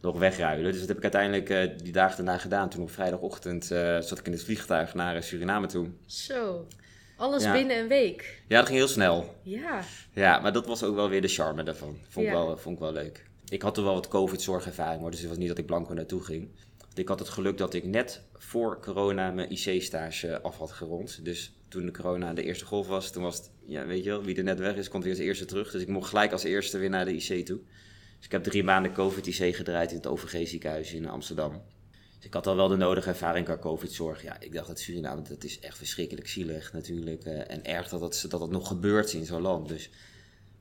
nog 0.00 0.18
wegruilen. 0.18 0.70
Dus 0.70 0.80
dat 0.80 0.88
heb 0.88 0.96
ik 0.96 1.02
uiteindelijk 1.02 1.78
die 1.82 1.92
dagen 1.92 2.16
daarna 2.16 2.40
gedaan. 2.40 2.68
Toen 2.68 2.82
op 2.82 2.90
vrijdagochtend 2.90 3.64
zat 4.00 4.18
ik 4.18 4.26
in 4.26 4.32
het 4.32 4.44
vliegtuig 4.44 4.94
naar 4.94 5.22
Suriname 5.22 5.66
toe. 5.66 5.88
Zo, 6.06 6.66
alles 7.16 7.42
ja. 7.42 7.52
binnen 7.52 7.78
een 7.78 7.88
week. 7.88 8.42
Ja, 8.48 8.56
dat 8.56 8.66
ging 8.66 8.78
heel 8.78 8.88
snel. 8.88 9.34
Ja. 9.42 9.80
Ja, 10.12 10.38
maar 10.38 10.52
dat 10.52 10.66
was 10.66 10.82
ook 10.82 10.94
wel 10.94 11.08
weer 11.08 11.22
de 11.22 11.28
charme 11.28 11.62
daarvan. 11.62 11.98
Vond, 12.08 12.26
ik, 12.26 12.32
wel, 12.32 12.58
vond 12.58 12.74
ik 12.74 12.80
wel 12.82 12.92
leuk. 12.92 13.24
Ik 13.48 13.62
had 13.62 13.76
er 13.76 13.84
wel 13.84 13.94
wat 13.94 14.08
COVID-zorgervaring, 14.08 15.00
hoor. 15.00 15.10
Dus 15.10 15.20
het 15.20 15.28
was 15.28 15.38
niet 15.38 15.48
dat 15.48 15.58
ik 15.58 15.66
blanco 15.66 15.94
naartoe 15.94 16.24
ging. 16.24 16.48
Ik 16.94 17.08
had 17.08 17.18
het 17.18 17.28
geluk 17.28 17.58
dat 17.58 17.74
ik 17.74 17.84
net 17.84 18.22
voor 18.34 18.80
corona 18.80 19.30
mijn 19.30 19.50
IC-stage 19.50 20.42
af 20.42 20.58
had 20.58 20.72
gerond. 20.72 21.24
Dus 21.24 21.52
toen 21.68 21.86
de 21.86 21.92
corona 21.92 22.34
de 22.34 22.42
eerste 22.42 22.64
golf 22.64 22.86
was, 22.86 23.10
toen 23.10 23.22
was 23.22 23.36
het, 23.36 23.50
ja, 23.66 23.86
weet 23.86 24.04
je 24.04 24.10
wel, 24.10 24.22
wie 24.22 24.36
er 24.36 24.42
net 24.42 24.58
weg 24.58 24.76
is, 24.76 24.88
komt 24.88 25.04
weer 25.04 25.12
als 25.12 25.22
eerste 25.22 25.44
terug. 25.44 25.70
Dus 25.70 25.82
ik 25.82 25.88
mocht 25.88 26.08
gelijk 26.08 26.32
als 26.32 26.44
eerste 26.44 26.78
weer 26.78 26.90
naar 26.90 27.04
de 27.04 27.14
IC 27.14 27.46
toe. 27.46 27.60
Dus 28.16 28.24
ik 28.24 28.32
heb 28.32 28.42
drie 28.42 28.64
maanden 28.64 28.92
COVID-IC 28.92 29.56
gedraaid 29.56 29.90
in 29.90 29.96
het 29.96 30.06
OVG 30.06 30.48
ziekenhuis 30.48 30.92
in 30.92 31.08
Amsterdam. 31.08 31.62
Dus 32.16 32.26
ik 32.26 32.34
had 32.34 32.46
al 32.46 32.56
wel 32.56 32.68
de 32.68 32.76
nodige 32.76 33.08
ervaring 33.08 33.44
qua 33.44 33.58
COVID-zorg. 33.58 34.22
Ja, 34.22 34.40
ik 34.40 34.52
dacht 34.52 34.66
dat 34.66 34.80
Suriname, 34.80 35.22
dat 35.22 35.44
is 35.44 35.60
echt 35.60 35.76
verschrikkelijk 35.76 36.28
zielig 36.28 36.72
natuurlijk. 36.72 37.26
Uh, 37.26 37.50
en 37.50 37.64
erg 37.64 37.88
dat 37.88 38.00
het, 38.00 38.24
dat 38.28 38.40
het 38.40 38.50
nog 38.50 38.68
gebeurt 38.68 39.12
in 39.12 39.24
zo'n 39.24 39.40
land. 39.40 39.68
Dus 39.68 39.90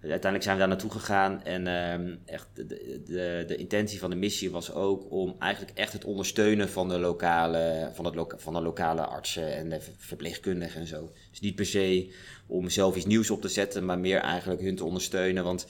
uiteindelijk 0.10 0.44
zijn 0.44 0.56
we 0.56 0.62
daar 0.62 0.70
naartoe 0.72 0.92
gegaan. 0.92 1.44
En 1.44 1.66
uh, 1.66 2.34
echt 2.36 2.48
de, 2.54 2.66
de, 3.06 3.44
de, 3.48 3.56
intentie 3.56 4.00
van 4.00 4.10
de 4.10 4.16
missie 4.16 4.52
was 4.52 4.74
ook 4.74 5.12
om 5.12 5.36
eigenlijk 5.40 5.78
echt 5.78 5.94
het 5.94 6.06
ondersteunen 6.06 6.70
van 6.70 6.90
de 6.90 7.00
lokale, 7.00 7.92
van 7.94 8.06
het 8.06 8.34
van 8.38 8.54
de 8.54 8.62
lokale 8.62 9.02
artsen 9.02 9.56
en 9.56 9.70
de 9.70 9.80
verpleegkundigen 9.98 10.82
en 10.82 10.88
zo. 10.88 11.12
Dus 11.30 11.40
niet 11.40 11.56
per 11.56 11.66
se 11.66 12.14
om 12.48 12.70
zelf 12.70 12.96
iets 12.96 13.06
nieuws 13.06 13.30
op 13.30 13.42
te 13.42 13.48
zetten, 13.48 13.86
maar 13.86 14.00
meer 14.00 14.20
eigenlijk 14.20 14.62
hun 14.62 14.76
te 14.76 14.86
ondersteunen. 14.86 15.44
Want 15.44 15.68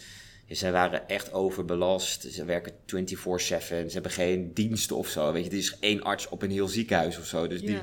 zij 0.48 0.72
waren 0.72 1.08
echt 1.08 1.34
overbelast. 1.34 2.22
Ze 2.34 2.46
werken 2.46 2.74
24-7. 2.74 2.78
Ze 2.88 3.90
hebben 3.92 4.12
geen 4.12 4.54
diensten 4.54 4.96
of 4.96 5.08
zo. 5.08 5.32
Weet 5.32 5.44
je, 5.44 5.50
het 5.50 5.60
is 5.60 5.78
één 5.80 6.02
arts 6.02 6.30
op 6.30 6.42
een 6.42 6.52
heel 6.52 6.68
ziekenhuis 6.68 7.18
of 7.18 7.26
zo. 7.26 7.48
Dus 7.48 7.62
die 7.62 7.78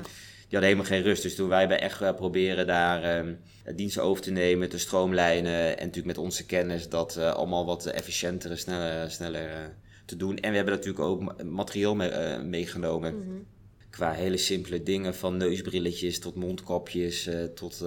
hadden 0.51 0.69
helemaal 0.69 0.85
geen 0.85 1.01
rust. 1.01 1.23
Dus 1.23 1.35
toen 1.35 1.49
wij 1.49 1.67
bij 1.67 1.79
echt 1.79 2.15
proberen 2.15 2.67
daar 2.67 3.25
uh, 3.25 3.33
diensten 3.75 4.03
over 4.03 4.23
te 4.23 4.31
nemen, 4.31 4.69
te 4.69 4.77
stroomlijnen. 4.77 5.77
En 5.77 5.85
natuurlijk 5.85 6.05
met 6.05 6.17
onze 6.17 6.45
kennis 6.45 6.89
dat 6.89 7.15
uh, 7.17 7.33
allemaal 7.33 7.65
wat 7.65 7.85
efficiënter, 7.85 8.57
sneller, 8.57 9.11
sneller 9.11 9.75
te 10.05 10.15
doen. 10.15 10.37
En 10.37 10.49
we 10.49 10.55
hebben 10.55 10.73
natuurlijk 10.73 11.03
ook 11.05 11.43
materieel 11.43 11.95
mee, 11.95 12.37
meegenomen. 12.37 13.15
Mm 13.15 13.21
-hmm. 13.21 13.45
Qua 13.89 14.11
hele 14.11 14.37
simpele 14.37 14.83
dingen, 14.83 15.15
van 15.15 15.37
neusbrilletjes 15.37 16.19
tot 16.19 16.35
mondkapjes, 16.35 17.29
tot 17.55 17.83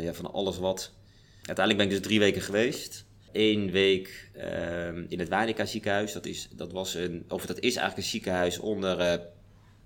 ja, 0.00 0.14
van 0.14 0.32
alles 0.32 0.58
wat. 0.58 0.92
Uiteindelijk 1.36 1.76
ben 1.76 1.86
ik 1.86 1.92
dus 1.92 2.06
drie 2.08 2.18
weken 2.18 2.42
geweest 2.42 3.04
één 3.34 3.70
week 3.70 4.30
uh, 4.36 4.86
in 5.08 5.18
het 5.18 5.28
Wanica 5.28 5.64
ziekenhuis. 5.64 6.12
Dat, 6.12 6.26
is, 6.26 6.48
dat, 6.52 6.72
was 6.72 6.94
een, 6.94 7.24
of 7.28 7.46
dat 7.46 7.56
is 7.56 7.76
eigenlijk 7.76 7.96
een 7.96 8.12
ziekenhuis 8.12 8.58
onder 8.58 9.20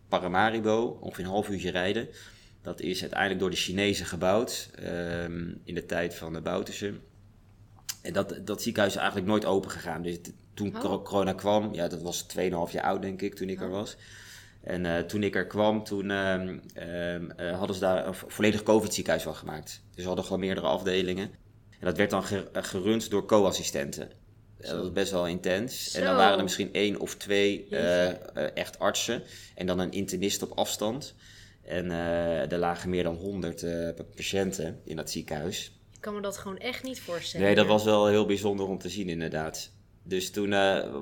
Paramaribo, 0.09 0.99
ongeveer 1.01 1.25
een 1.25 1.31
half 1.31 1.49
uurtje 1.49 1.71
rijden. 1.71 2.09
Dat 2.63 2.81
is 2.81 3.01
uiteindelijk 3.01 3.41
door 3.41 3.51
de 3.51 3.57
Chinezen 3.57 4.07
gebouwd 4.07 4.71
um, 4.83 5.61
in 5.65 5.75
de 5.75 5.87
tijd 5.87 6.15
van 6.15 6.33
de 6.33 6.41
Bouterse. 6.41 6.95
En 8.03 8.13
dat, 8.13 8.41
dat 8.45 8.63
ziekenhuis 8.63 8.95
is 8.95 8.99
eigenlijk 8.99 9.31
nooit 9.31 9.45
open 9.45 9.71
gegaan. 9.71 10.03
Dus 10.03 10.19
toen 10.55 10.77
oh. 10.77 11.05
corona 11.05 11.33
kwam, 11.33 11.75
ja, 11.75 11.89
dat 11.89 12.03
was 12.03 12.27
2,5 12.37 12.41
jaar 12.73 12.83
oud 12.83 13.03
denk 13.03 13.23
ik 13.23 13.35
toen 13.35 13.49
ik 13.49 13.59
oh. 13.59 13.65
er 13.65 13.71
was. 13.71 13.97
En 14.61 14.85
uh, 14.85 14.99
toen 14.99 15.23
ik 15.23 15.37
er 15.37 15.47
kwam, 15.47 15.85
toen 15.85 16.11
um, 16.11 16.61
um, 16.75 17.33
uh, 17.41 17.59
hadden 17.59 17.77
ze 17.77 17.81
daar 17.83 18.07
een 18.07 18.15
volledig 18.15 18.63
COVID-ziekenhuis 18.63 19.23
van 19.23 19.35
gemaakt. 19.35 19.83
Dus 19.91 20.01
we 20.01 20.07
hadden 20.07 20.25
gewoon 20.25 20.41
meerdere 20.41 20.67
afdelingen. 20.67 21.31
En 21.71 21.87
dat 21.87 21.97
werd 21.97 22.11
dan 22.11 22.25
gerund 22.53 23.11
door 23.11 23.27
co-assistenten. 23.27 24.11
Dat 24.61 24.79
was 24.79 24.93
best 24.93 25.13
wel 25.13 25.27
intens. 25.27 25.95
En 25.95 26.05
dan 26.05 26.17
waren 26.17 26.37
er 26.37 26.43
misschien 26.43 26.73
één 26.73 27.01
of 27.01 27.15
twee 27.15 27.67
uh, 27.71 28.57
echt 28.57 28.79
artsen. 28.79 29.23
En 29.55 29.67
dan 29.67 29.79
een 29.79 29.93
internist 29.93 30.43
op 30.43 30.59
afstand. 30.59 31.15
En 31.65 31.85
uh, 31.85 32.53
er 32.53 32.59
lagen 32.59 32.91
meer 32.91 33.03
dan 33.03 33.15
100 33.15 33.65
patiënten 34.15 34.81
in 34.85 34.97
dat 34.97 35.11
ziekenhuis. 35.11 35.73
Ik 35.95 36.01
kan 36.01 36.15
me 36.15 36.21
dat 36.21 36.37
gewoon 36.37 36.59
echt 36.59 36.83
niet 36.83 37.01
voorstellen. 37.01 37.47
Nee, 37.47 37.55
dat 37.55 37.67
was 37.67 37.85
wel 37.85 38.07
heel 38.07 38.27
bijzonder 38.27 38.67
om 38.67 38.79
te 38.79 38.89
zien, 38.89 39.09
inderdaad. 39.09 39.71
Dus 40.03 40.31
toen, 40.31 40.51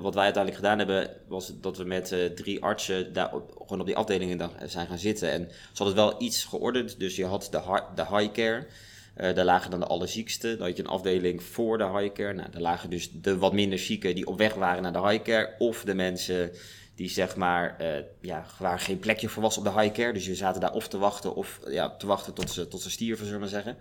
wat 0.01 0.15
wij 0.15 0.25
uiteindelijk 0.25 0.55
gedaan 0.55 0.79
hebben, 0.79 1.11
was 1.29 1.61
dat 1.61 1.77
we 1.77 1.85
met 1.85 2.15
drie 2.35 2.63
artsen 2.63 3.13
daar 3.13 3.35
op, 3.35 3.53
gewoon 3.59 3.81
op 3.81 3.87
die 3.87 3.97
afdelingen 3.97 4.51
zijn 4.65 4.87
gaan 4.87 4.99
zitten. 4.99 5.31
En 5.31 5.49
ze 5.51 5.83
hadden 5.83 5.95
wel 5.95 6.23
iets 6.23 6.45
geordend. 6.45 6.99
Dus 6.99 7.17
je 7.17 7.25
had 7.25 7.49
de, 7.51 7.83
de 7.95 8.07
high 8.17 8.33
care. 8.33 8.67
Uh, 9.17 9.35
daar 9.35 9.45
lagen 9.45 9.71
dan 9.71 9.81
de 9.81 9.87
allerzieksten. 9.87 10.59
Dan 10.59 10.67
had 10.67 10.77
je 10.77 10.83
een 10.83 10.89
afdeling 10.89 11.43
voor 11.43 11.79
de 11.79 11.89
high 11.99 12.13
care. 12.13 12.33
Nou, 12.33 12.51
daar 12.51 12.61
lagen 12.61 12.91
dus 12.91 13.11
de 13.13 13.39
wat 13.39 13.53
minder 13.53 13.79
zieken 13.79 14.15
die 14.15 14.27
op 14.27 14.39
weg 14.39 14.55
waren 14.55 14.83
naar 14.83 14.93
de 14.93 15.09
high 15.09 15.23
care. 15.23 15.55
Of 15.59 15.85
de 15.85 15.95
mensen 15.95 16.51
die 16.95 17.09
zeg 17.09 17.37
maar, 17.37 17.77
uh, 17.81 18.05
ja, 18.21 18.47
waar 18.59 18.81
geen 18.81 18.99
plekje 18.99 19.29
voor 19.29 19.43
was 19.43 19.59
op 19.59 19.65
de 19.65 19.73
high 19.73 19.93
care. 19.93 20.13
Dus 20.13 20.27
je 20.27 20.35
zaten 20.35 20.61
daar 20.61 20.73
of 20.73 20.89
te 20.89 20.99
wachten 20.99 21.35
of 21.35 21.61
ja, 21.69 21.97
te 21.97 22.07
wachten 22.07 22.35
tot 22.35 22.51
ze, 22.51 22.69
tot 22.69 22.81
ze 22.81 22.91
stierven, 22.91 23.27
zullen 23.27 23.41
we 23.41 23.51
maar 23.51 23.63
zeggen. 23.63 23.77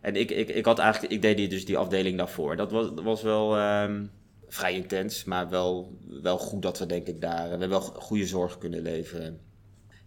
En 0.00 0.16
ik, 0.16 0.30
ik, 0.30 0.48
ik 0.48 0.64
had 0.64 0.78
eigenlijk, 0.78 1.12
ik 1.12 1.22
deed 1.22 1.36
die, 1.36 1.48
dus 1.48 1.64
die 1.64 1.78
afdeling 1.78 2.18
daarvoor. 2.18 2.56
Dat 2.56 2.70
was, 2.70 2.90
was 2.94 3.22
wel 3.22 3.58
um, 3.82 4.10
vrij 4.48 4.74
intens, 4.74 5.24
maar 5.24 5.48
wel, 5.48 5.98
wel 6.22 6.38
goed 6.38 6.62
dat 6.62 6.78
we 6.78 6.86
denk 6.86 7.06
ik 7.06 7.20
daar, 7.20 7.58
we 7.58 7.66
wel 7.66 7.80
goede 7.80 8.26
zorg 8.26 8.58
kunnen 8.58 8.82
leveren. 8.82 9.40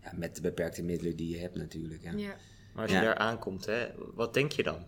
Ja, 0.03 0.11
met 0.15 0.35
de 0.35 0.41
beperkte 0.41 0.83
middelen 0.83 1.15
die 1.15 1.29
je 1.29 1.37
hebt 1.37 1.55
natuurlijk. 1.55 2.01
Ja. 2.15 2.35
Maar 2.75 2.83
als 2.83 2.93
je 2.93 3.01
daar 3.01 3.17
aankomt, 3.17 3.65
hè, 3.65 3.87
wat 4.13 4.33
denk 4.33 4.51
je 4.51 4.63
dan? 4.63 4.85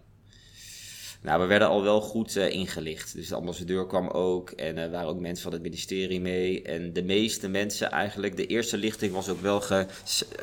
Nou, 1.22 1.42
we 1.42 1.46
werden 1.46 1.68
al 1.68 1.84
wel 1.84 2.02
goed 2.02 2.36
uh, 2.36 2.50
ingelicht. 2.50 3.16
Dus 3.16 3.28
de 3.28 3.36
ambassadeur 3.36 3.88
kwam 3.88 4.08
ook 4.08 4.50
en 4.50 4.78
er 4.78 4.92
waren 4.92 5.08
ook 5.08 5.20
mensen 5.20 5.44
van 5.44 5.54
het 5.54 5.62
ministerie 5.62 6.22
mee. 6.22 6.62
En 6.62 6.94
de 6.94 7.04
meeste 7.04 7.48
mensen 7.50 7.92
eigenlijk, 7.92 8.36
de 8.38 8.46
eerste 8.46 8.78
lichting 8.78 9.14
was 9.14 9.30
ook 9.30 9.42
wel 9.42 9.62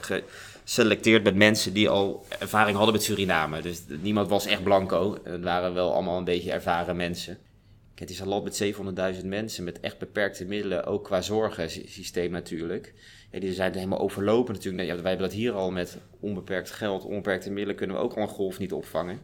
geselecteerd 0.00 1.24
met 1.24 1.34
mensen 1.34 1.72
die 1.72 1.88
al 1.88 2.24
ervaring 2.38 2.76
hadden 2.76 2.94
met 2.94 3.02
Suriname. 3.02 3.62
Dus 3.62 3.82
niemand 4.00 4.28
was 4.28 4.46
echt 4.46 4.62
blanco. 4.62 5.18
Het 5.22 5.42
waren 5.42 5.74
wel 5.74 5.92
allemaal 5.92 6.18
een 6.18 6.24
beetje 6.24 6.52
ervaren 6.52 6.96
mensen. 6.96 7.38
Het 7.94 8.10
is 8.10 8.20
een 8.20 8.28
land 8.28 8.44
met 8.44 8.74
700.000 9.20 9.24
mensen 9.24 9.64
met 9.64 9.80
echt 9.80 9.98
beperkte 9.98 10.44
middelen, 10.44 10.84
ook 10.84 11.04
qua 11.04 11.22
zorgensysteem 11.22 12.30
natuurlijk. 12.30 12.94
Die 13.40 13.52
zijn 13.52 13.74
helemaal 13.74 13.98
overlopen 13.98 14.54
natuurlijk. 14.54 14.88
Ja, 14.88 14.94
wij 14.94 15.10
hebben 15.10 15.28
dat 15.28 15.36
hier 15.36 15.52
al 15.52 15.70
met 15.70 15.98
onbeperkt 16.20 16.70
geld, 16.70 17.04
onbeperkte 17.04 17.50
middelen, 17.50 17.76
kunnen 17.76 17.96
we 17.96 18.02
ook 18.02 18.14
al 18.14 18.22
een 18.22 18.28
golf 18.28 18.58
niet 18.58 18.72
opvangen. 18.72 19.20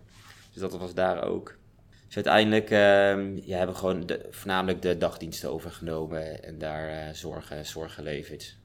Dus 0.52 0.60
dat 0.60 0.78
was 0.78 0.94
daar 0.94 1.24
ook. 1.24 1.58
Dus 2.06 2.14
uiteindelijk 2.14 2.70
uh, 2.70 3.46
ja, 3.46 3.56
hebben 3.56 3.74
we 3.74 3.80
gewoon 3.80 4.06
de, 4.06 4.26
voornamelijk 4.30 4.82
de 4.82 4.98
dagdiensten 4.98 5.50
overgenomen 5.50 6.44
en 6.44 6.58
daar 6.58 7.08
uh, 7.08 7.14
zorgen, 7.14 7.66
zorg 7.66 7.94
geleverd. 7.94 8.56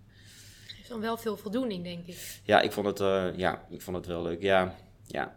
Heeft 0.76 0.90
dan 0.90 1.00
wel 1.00 1.18
veel 1.18 1.38
voldoening, 1.38 1.84
denk 1.84 2.08
ik. 2.08 2.40
Ja, 2.44 2.62
ik 2.62 2.72
vond 2.72 2.88
het, 2.88 3.00
uh, 3.00 3.28
ja, 3.36 3.66
ik 3.70 3.82
vond 3.82 3.98
het 3.98 4.06
wel 4.06 4.22
leuk. 4.22 4.42
Ja, 4.42 4.76
ja, 5.08 5.36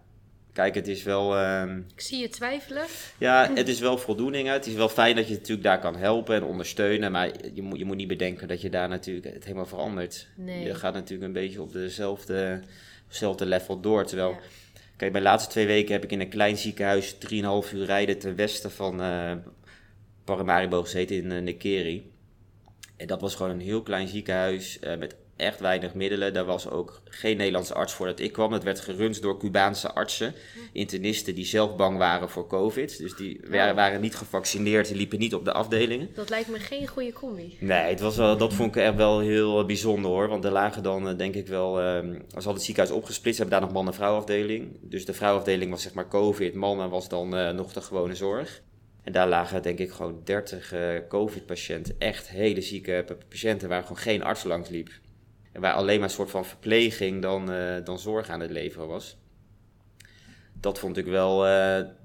Kijk, 0.58 0.74
het 0.74 0.88
is 0.88 1.02
wel. 1.02 1.38
Uh, 1.38 1.76
ik 1.94 2.00
zie 2.00 2.20
je 2.20 2.28
twijfelen. 2.28 2.84
Ja, 3.18 3.50
het 3.54 3.68
is 3.68 3.80
wel 3.80 3.98
voldoening. 3.98 4.48
Het 4.48 4.66
is 4.66 4.74
wel 4.74 4.88
fijn 4.88 5.16
dat 5.16 5.28
je 5.28 5.34
natuurlijk 5.34 5.62
daar 5.62 5.78
kan 5.78 5.96
helpen 5.96 6.34
en 6.34 6.44
ondersteunen. 6.44 7.12
Maar 7.12 7.30
je 7.54 7.62
moet, 7.62 7.78
je 7.78 7.84
moet 7.84 7.96
niet 7.96 8.08
bedenken 8.08 8.48
dat 8.48 8.60
je 8.60 8.70
daar 8.70 8.88
natuurlijk 8.88 9.34
het 9.34 9.44
helemaal 9.44 9.66
verandert. 9.66 10.26
Nee. 10.36 10.64
Je 10.64 10.74
gaat 10.74 10.94
natuurlijk 10.94 11.22
een 11.22 11.32
beetje 11.32 11.62
op 11.62 11.72
dezelfde, 11.72 12.60
dezelfde 13.08 13.46
level 13.46 13.80
door. 13.80 14.04
Terwijl, 14.06 14.30
ja. 14.30 14.38
kijk, 14.96 15.12
mijn 15.12 15.24
laatste 15.24 15.50
twee 15.50 15.66
weken 15.66 15.92
heb 15.92 16.04
ik 16.04 16.12
in 16.12 16.20
een 16.20 16.28
klein 16.28 16.56
ziekenhuis 16.56 17.14
3,5 17.14 17.18
uur 17.72 17.84
rijden 17.84 18.18
ten 18.18 18.36
westen 18.36 18.70
van 18.70 19.00
uh, 19.00 19.32
Paramaribo 20.24 20.82
gezeten 20.82 21.16
in 21.16 21.30
uh, 21.30 21.42
Nekeri. 21.42 22.10
En 22.96 23.06
dat 23.06 23.20
was 23.20 23.34
gewoon 23.34 23.52
een 23.52 23.60
heel 23.60 23.82
klein 23.82 24.08
ziekenhuis 24.08 24.78
uh, 24.84 24.96
met 24.96 25.16
echt 25.38 25.60
weinig 25.60 25.94
middelen. 25.94 26.32
Daar 26.34 26.44
was 26.44 26.70
ook 26.70 27.00
geen 27.04 27.36
Nederlandse 27.36 27.74
arts 27.74 27.92
voordat 27.92 28.20
ik 28.20 28.32
kwam. 28.32 28.52
Het 28.52 28.62
werd 28.62 28.80
gerund 28.80 29.22
door 29.22 29.38
Cubaanse 29.38 29.92
artsen, 29.92 30.34
internisten 30.72 31.34
die 31.34 31.44
zelf 31.44 31.76
bang 31.76 31.98
waren 31.98 32.30
voor 32.30 32.46
COVID. 32.46 32.98
Dus 32.98 33.16
die 33.16 33.40
waren, 33.48 33.74
waren 33.74 34.00
niet 34.00 34.14
gevaccineerd, 34.14 34.86
die 34.88 34.96
liepen 34.96 35.18
niet 35.18 35.34
op 35.34 35.44
de 35.44 35.52
afdelingen. 35.52 36.08
Dat 36.14 36.30
lijkt 36.30 36.48
me 36.48 36.58
geen 36.58 36.86
goede 36.86 37.12
combi. 37.12 37.56
Nee, 37.60 37.90
het 37.90 38.00
was 38.00 38.16
wel, 38.16 38.36
dat 38.36 38.54
vond 38.54 38.76
ik 38.76 38.82
echt 38.82 38.94
wel 38.94 39.20
heel 39.20 39.64
bijzonder 39.66 40.10
hoor. 40.10 40.28
Want 40.28 40.44
er 40.44 40.52
lagen 40.52 40.82
dan, 40.82 41.08
eh, 41.08 41.16
denk 41.16 41.34
ik 41.34 41.46
wel, 41.46 41.78
als 41.78 41.84
ehm, 41.84 42.12
ze 42.12 42.34
hadden 42.34 42.52
het 42.52 42.62
ziekenhuis 42.62 42.96
opgesplitst, 42.96 43.40
hebben 43.40 43.58
daar 43.58 43.66
nog 43.68 43.76
man- 43.76 43.86
en 43.86 43.94
vrouwafdeling. 43.94 44.78
Dus 44.82 45.04
de 45.04 45.12
vrouwafdeling 45.14 45.70
was 45.70 45.82
zeg 45.82 45.94
maar 45.94 46.08
COVID, 46.08 46.54
mannen 46.54 46.90
was 46.90 47.08
dan 47.08 47.38
uh, 47.38 47.50
nog 47.50 47.72
de 47.72 47.80
gewone 47.80 48.14
zorg. 48.14 48.62
En 49.04 49.12
daar 49.12 49.28
lagen 49.28 49.62
denk 49.62 49.78
ik 49.78 49.90
gewoon 49.90 50.20
30 50.24 50.74
uh, 50.74 50.80
COVID-patiënten, 51.08 51.94
echt 51.98 52.28
hele 52.28 52.60
zieke 52.60 53.04
patiënten 53.28 53.68
waar 53.68 53.82
gewoon 53.82 53.98
geen 53.98 54.22
arts 54.22 54.44
langs 54.44 54.68
liep 54.68 54.90
waar 55.52 55.72
alleen 55.72 55.98
maar 55.98 56.08
een 56.08 56.14
soort 56.14 56.30
van 56.30 56.44
verpleging 56.44 57.22
dan, 57.22 57.52
uh, 57.52 57.74
dan 57.84 57.98
zorg 57.98 58.28
aan 58.28 58.40
het 58.40 58.50
leveren 58.50 58.88
was. 58.88 59.16
Dat 60.60 60.78
vond 60.78 60.96
ik 60.96 61.04
wel, 61.04 61.44
uh, 61.46 61.50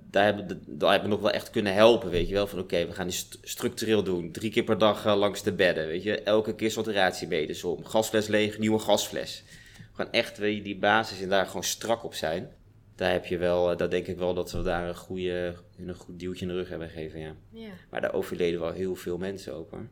daar, 0.09 0.23
hebben, 0.25 0.63
daar 0.65 0.91
hebben 0.91 1.09
we 1.09 1.15
nog 1.15 1.23
wel 1.23 1.31
echt 1.31 1.49
kunnen 1.49 1.73
helpen, 1.73 2.09
weet 2.09 2.27
je 2.27 2.33
wel. 2.33 2.47
Van 2.47 2.59
oké, 2.59 2.85
we 2.85 2.93
gaan 2.93 3.07
die 3.07 3.15
st 3.15 3.37
structureel 3.41 4.03
doen. 4.03 4.31
Drie 4.31 4.51
keer 4.51 4.63
per 4.63 4.77
dag 4.77 5.05
uh, 5.05 5.15
langs 5.15 5.43
de 5.43 5.53
bedden, 5.53 5.87
weet 5.87 6.03
je. 6.03 6.21
Elke 6.21 6.55
keer 6.55 6.71
sorteratiemeters 6.71 7.63
om. 7.63 7.85
Gasfles 7.85 8.27
leeg, 8.27 8.57
nieuwe 8.57 8.79
gasfles. 8.79 9.43
Gewoon 9.93 10.11
echt, 10.11 10.37
weet 10.37 10.55
je, 10.55 10.61
die 10.61 10.77
basis 10.77 11.21
en 11.21 11.29
daar 11.29 11.45
gewoon 11.45 11.63
strak 11.63 12.03
op 12.03 12.13
zijn. 12.13 12.51
Daar 12.95 13.11
heb 13.11 13.25
je 13.25 13.37
wel, 13.37 13.77
daar 13.77 13.89
denk 13.89 14.07
ik 14.07 14.17
wel 14.17 14.33
dat 14.33 14.51
we 14.51 14.61
daar 14.61 14.87
een, 14.87 14.95
goede, 14.95 15.55
een 15.77 15.95
goed 15.95 16.19
duwtje 16.19 16.45
in 16.45 16.51
de 16.51 16.57
rug 16.57 16.69
hebben 16.69 16.89
gegeven, 16.89 17.19
ja. 17.19 17.35
ja. 17.49 17.69
Maar 17.89 18.01
daar 18.01 18.13
overleden 18.13 18.59
wel 18.59 18.71
heel 18.71 18.95
veel 18.95 19.17
mensen 19.17 19.53
ook 19.55 19.71
hoor. 19.71 19.87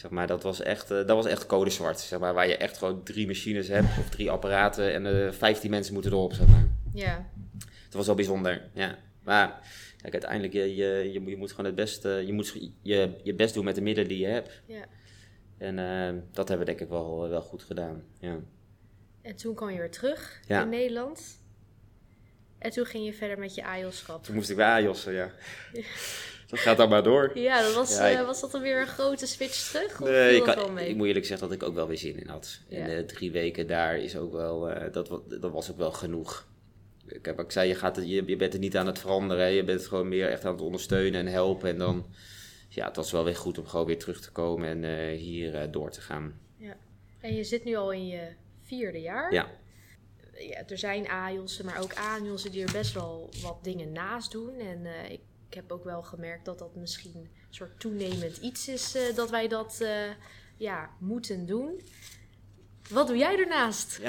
Zeg 0.00 0.10
maar, 0.10 0.26
dat 0.26 0.42
was 0.42 0.60
echt, 0.60 0.90
uh, 0.90 0.96
dat 0.96 1.16
was 1.16 1.26
echt 1.26 1.46
code 1.46 1.70
zwart. 1.70 2.00
Zeg 2.00 2.18
maar, 2.18 2.34
waar 2.34 2.48
je 2.48 2.56
echt 2.56 2.78
gewoon 2.78 3.02
drie 3.02 3.26
machines 3.26 3.68
hebt 3.68 3.98
of 3.98 4.08
drie 4.08 4.30
apparaten 4.30 4.92
en 4.92 5.06
uh, 5.06 5.32
15 5.32 5.70
mensen 5.70 5.92
moeten 5.92 6.12
erop. 6.12 6.32
Zeg 6.32 6.46
maar. 6.46 6.68
Ja. 6.94 7.28
Dat 7.58 7.92
was 7.92 8.06
wel 8.06 8.14
bijzonder. 8.14 8.68
Ja. 8.72 8.98
Maar 9.22 9.60
kijk, 9.96 10.12
uiteindelijk, 10.12 10.52
je, 10.52 10.76
je, 10.76 11.10
je, 11.12 11.24
je 11.24 11.36
moet 11.36 11.50
gewoon 11.50 11.66
het 11.66 11.74
beste, 11.74 12.08
je 12.26 12.32
moet 12.32 12.72
je, 12.82 13.10
je 13.22 13.34
best 13.34 13.54
doen 13.54 13.64
met 13.64 13.74
de 13.74 13.80
middelen 13.80 14.08
die 14.08 14.18
je 14.18 14.26
hebt. 14.26 14.62
Ja. 14.66 14.84
En 15.58 15.78
uh, 15.78 16.22
dat 16.32 16.48
hebben 16.48 16.66
we 16.66 16.72
denk 16.72 16.80
ik 16.80 16.88
wel, 16.88 17.28
wel 17.28 17.42
goed 17.42 17.62
gedaan. 17.62 18.02
Ja. 18.20 18.38
En 19.22 19.36
toen 19.36 19.54
kwam 19.54 19.70
je 19.70 19.78
weer 19.78 19.90
terug 19.90 20.40
ja. 20.46 20.62
in 20.62 20.68
Nederland. 20.68 21.38
En 22.58 22.70
toen 22.70 22.86
ging 22.86 23.04
je 23.04 23.12
verder 23.12 23.38
met 23.38 23.54
je 23.54 23.64
AJOS-schap. 23.64 24.24
Toen 24.24 24.34
moest 24.34 24.50
ik 24.50 24.56
bij 24.56 24.66
AJOS'en, 24.66 25.12
ja. 25.12 25.30
Dat 26.50 26.58
gaat 26.58 26.76
dan 26.76 26.88
maar 26.88 27.02
door. 27.02 27.38
Ja, 27.38 27.62
dat 27.62 27.74
was, 27.74 27.96
Ja, 27.96 28.06
ik- 28.06 28.18
eh, 28.18 28.26
was 28.26 28.40
dat 28.40 28.50
dan 28.50 28.62
weer 28.62 28.80
een 28.80 28.86
grote 28.86 29.26
switch 29.26 29.70
terug? 29.70 30.00
Of 30.00 30.08
Nee, 30.08 30.36
ik, 30.36 30.42
kan- 30.42 30.78
ik 30.78 30.96
moet 30.96 31.06
eerlijk 31.06 31.26
zeggen 31.26 31.48
dat 31.48 31.56
ik 31.56 31.68
ook 31.68 31.74
wel 31.74 31.86
weer 31.86 31.98
zin 31.98 32.20
in 32.20 32.28
had. 32.28 32.60
Ja. 32.68 32.78
En 32.78 32.96
de 32.96 33.04
drie 33.04 33.30
weken 33.32 33.66
daar 33.66 33.98
is 33.98 34.16
ook 34.16 34.32
wel, 34.32 34.70
eh, 34.70 34.92
dat, 34.92 35.08
dat 35.40 35.52
was 35.52 35.70
ook 35.70 35.76
wel 35.78 35.92
genoeg. 35.92 36.48
Ik 37.06 37.34
zei, 37.48 37.68
je, 37.68 37.74
gaat 37.74 37.96
het, 37.96 38.08
je, 38.08 38.22
je 38.26 38.36
bent 38.36 38.52
er 38.52 38.58
niet 38.58 38.76
aan 38.76 38.86
het 38.86 38.98
veranderen. 38.98 39.44
hè. 39.44 39.50
Je 39.50 39.64
bent 39.64 39.86
gewoon 39.86 40.08
meer 40.08 40.28
echt 40.28 40.44
aan 40.44 40.52
het 40.52 40.60
ondersteunen 40.62 41.20
en 41.20 41.26
helpen. 41.26 41.68
En 41.68 41.78
dan, 41.78 42.06
ja, 42.68 42.86
het 42.86 42.96
was 42.96 43.12
wel 43.12 43.24
weer 43.24 43.36
goed 43.36 43.58
om 43.58 43.66
gewoon 43.66 43.86
weer 43.86 43.98
terug 43.98 44.20
te 44.20 44.30
komen 44.30 44.68
en 44.68 44.84
eh, 44.84 45.18
hier 45.18 45.54
eh, 45.54 45.72
door 45.72 45.90
te 45.90 46.00
gaan. 46.00 46.40
En 47.20 47.34
je 47.34 47.44
zit 47.44 47.64
nu 47.64 47.74
al 47.76 47.92
in 47.92 48.06
je 48.06 48.20
vierde 48.62 49.00
jaar. 49.00 49.32
Ja. 49.32 49.46
Ja, 50.38 50.62
er 50.68 50.78
zijn 50.78 51.08
AJOS'en, 51.08 51.64
maar 51.64 51.80
ook 51.82 51.92
ANJOS'en 51.94 52.50
die 52.50 52.64
er 52.64 52.72
best 52.72 52.92
wel 52.94 53.28
wat 53.42 53.58
dingen 53.62 53.92
naast 53.92 54.32
doen. 54.32 54.58
En 54.58 54.86
eh, 54.86 55.10
ik, 55.10 55.20
ik 55.50 55.56
heb 55.56 55.72
ook 55.72 55.84
wel 55.84 56.02
gemerkt 56.02 56.44
dat 56.44 56.58
dat 56.58 56.74
misschien 56.74 57.12
een 57.14 57.28
soort 57.50 57.80
toenemend 57.80 58.36
iets 58.36 58.68
is 58.68 58.94
eh, 58.94 59.14
dat 59.14 59.30
wij 59.30 59.48
dat 59.48 59.80
eh, 59.80 60.10
ja, 60.56 60.90
moeten 60.98 61.46
doen. 61.46 61.80
Wat 62.90 63.06
doe 63.06 63.16
jij 63.16 63.38
ernaast? 63.38 64.00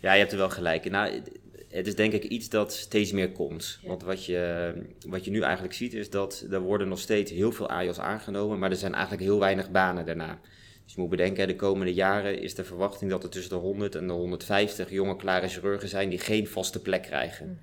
Ja, 0.00 0.12
je 0.12 0.18
hebt 0.18 0.32
er 0.32 0.38
wel 0.38 0.50
gelijk. 0.50 0.90
Nou, 0.90 1.22
het 1.68 1.86
is 1.86 1.94
denk 1.94 2.12
ik 2.12 2.24
iets 2.24 2.48
dat 2.48 2.72
steeds 2.72 3.12
meer 3.12 3.32
komt. 3.32 3.78
Ja. 3.82 3.88
Want 3.88 4.02
wat 4.02 4.24
je, 4.24 4.72
wat 5.06 5.24
je 5.24 5.30
nu 5.30 5.40
eigenlijk 5.40 5.74
ziet 5.74 5.94
is 5.94 6.10
dat 6.10 6.46
er 6.50 6.60
worden 6.60 6.88
nog 6.88 6.98
steeds 6.98 7.30
heel 7.30 7.52
veel 7.52 7.68
AIOS 7.68 7.98
aangenomen, 7.98 8.58
maar 8.58 8.70
er 8.70 8.76
zijn 8.76 8.92
eigenlijk 8.92 9.22
heel 9.22 9.38
weinig 9.38 9.70
banen 9.70 10.06
daarna. 10.06 10.38
Dus 10.84 10.94
je 10.94 11.00
moet 11.00 11.10
bedenken, 11.10 11.46
de 11.46 11.56
komende 11.56 11.94
jaren 11.94 12.38
is 12.38 12.54
de 12.54 12.64
verwachting 12.64 13.10
dat 13.10 13.22
er 13.22 13.30
tussen 13.30 13.50
de 13.50 13.58
100 13.58 13.94
en 13.94 14.06
de 14.06 14.12
150 14.12 14.90
jonge 14.90 15.16
klare 15.16 15.48
chirurgen 15.48 15.88
zijn 15.88 16.08
die 16.08 16.18
geen 16.18 16.46
vaste 16.46 16.82
plek 16.82 17.02
krijgen. 17.02 17.58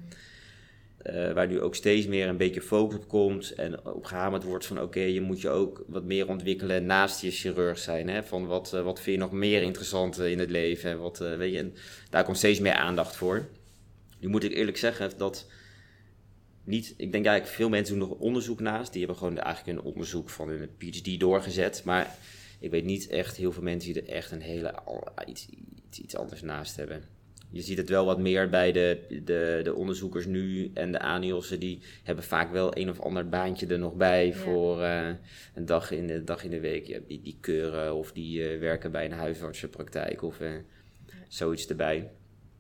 Eh, 1.04 1.32
waar 1.32 1.48
nu 1.48 1.62
ook 1.62 1.76
steeds 1.76 2.08
meer 2.08 2.28
een 2.28 2.38
beetje 2.38 2.62
focus 2.62 2.98
op 2.98 3.08
komt 3.08 3.52
en 3.52 3.86
op 3.86 4.06
gehamerd 4.06 4.44
wordt 4.44 4.66
van 4.66 4.82
oké, 4.82 5.00
je 5.00 5.22
moet 5.22 5.42
je 5.42 5.50
ook 5.50 5.84
wat 5.88 6.04
meer 6.04 6.28
ontwikkelen 6.28 6.86
naast 6.86 7.22
je 7.22 7.32
chirurg 7.32 7.78
zijn. 7.78 8.10
Hè? 8.10 8.24
Van 8.24 8.46
wat, 8.46 8.74
eh, 8.74 8.84
wat 8.84 9.02
vind 9.02 9.16
je 9.16 9.22
nog 9.22 9.32
meer 9.32 9.62
interessant 9.62 10.20
eh, 10.20 10.32
in 10.32 10.40
het 10.40 10.50
leven? 10.50 10.90
En 10.90 11.00
wat, 11.00 11.18
weet 11.18 11.52
je, 11.52 11.58
en 11.58 11.74
daar 12.10 12.24
komt 12.24 12.38
steeds 12.38 12.60
meer 12.60 12.74
aandacht 12.74 13.16
voor. 13.16 13.48
Nu 14.20 14.28
moet 14.28 14.44
ik 14.44 14.54
eerlijk 14.54 14.78
zeggen 14.78 15.12
dat 15.18 15.48
niet, 16.64 16.94
ik 16.98 17.12
denk 17.12 17.26
eigenlijk 17.26 17.56
veel 17.56 17.70
mensen 17.70 18.00
doen 18.00 18.10
nog 18.10 18.18
onderzoek 18.18 18.60
naast. 18.60 18.92
Die 18.92 19.00
hebben 19.06 19.20
gewoon 19.20 19.38
eigenlijk 19.38 19.78
een 19.78 19.86
onderzoek 19.86 20.30
van 20.30 20.50
hun 20.50 20.70
PhD 20.78 21.20
doorgezet. 21.20 21.82
Maar 21.86 22.16
ik 22.60 22.72
weet 22.72 22.86
niet 22.86 23.08
echt 23.08 23.38
heel 23.38 23.52
veel 23.52 23.64
mensen 23.64 23.94
die 23.94 24.02
er 24.02 24.10
echt 24.10 24.32
een 24.32 24.42
hele, 24.42 24.74
iets, 25.26 25.48
iets, 25.88 26.00
iets 26.00 26.16
anders 26.16 26.42
naast 26.42 26.76
hebben. 26.76 27.04
Je 27.52 27.62
ziet 27.62 27.78
het 27.78 27.90
wel 27.90 28.06
wat 28.06 28.20
meer 28.20 28.50
bij 28.50 28.72
de, 28.72 29.00
de, 29.24 29.62
de 29.64 29.76
onderzoekers 29.76 30.26
nu 30.26 30.72
en 30.74 30.92
de 30.92 31.00
ANIOS'en. 31.00 31.60
Die 31.60 31.80
hebben 32.04 32.24
vaak 32.24 32.52
wel 32.52 32.78
een 32.78 32.90
of 32.90 33.00
ander 33.00 33.30
baantje 33.30 33.68
er 33.68 33.80
nog 33.80 33.94
bij 33.94 34.28
Ja. 34.28 34.34
voor 34.34 34.82
eh, 34.82 35.10
een 35.56 35.66
dag 35.66 35.92
in, 35.92 36.08
de, 36.08 36.24
dag 36.24 36.44
in 36.44 36.50
de 36.52 36.60
week. 36.60 37.02
Die, 37.08 37.22
die 37.22 37.38
keuren 37.42 37.96
of 37.96 38.12
die 38.12 38.50
eh, 38.50 38.60
werken 38.60 38.92
bij 38.92 39.06
een 39.06 39.12
huisartsenpraktijk 39.12 40.22
of 40.22 40.40
eh, 40.40 40.52
zoiets 41.28 41.68
erbij. 41.68 42.12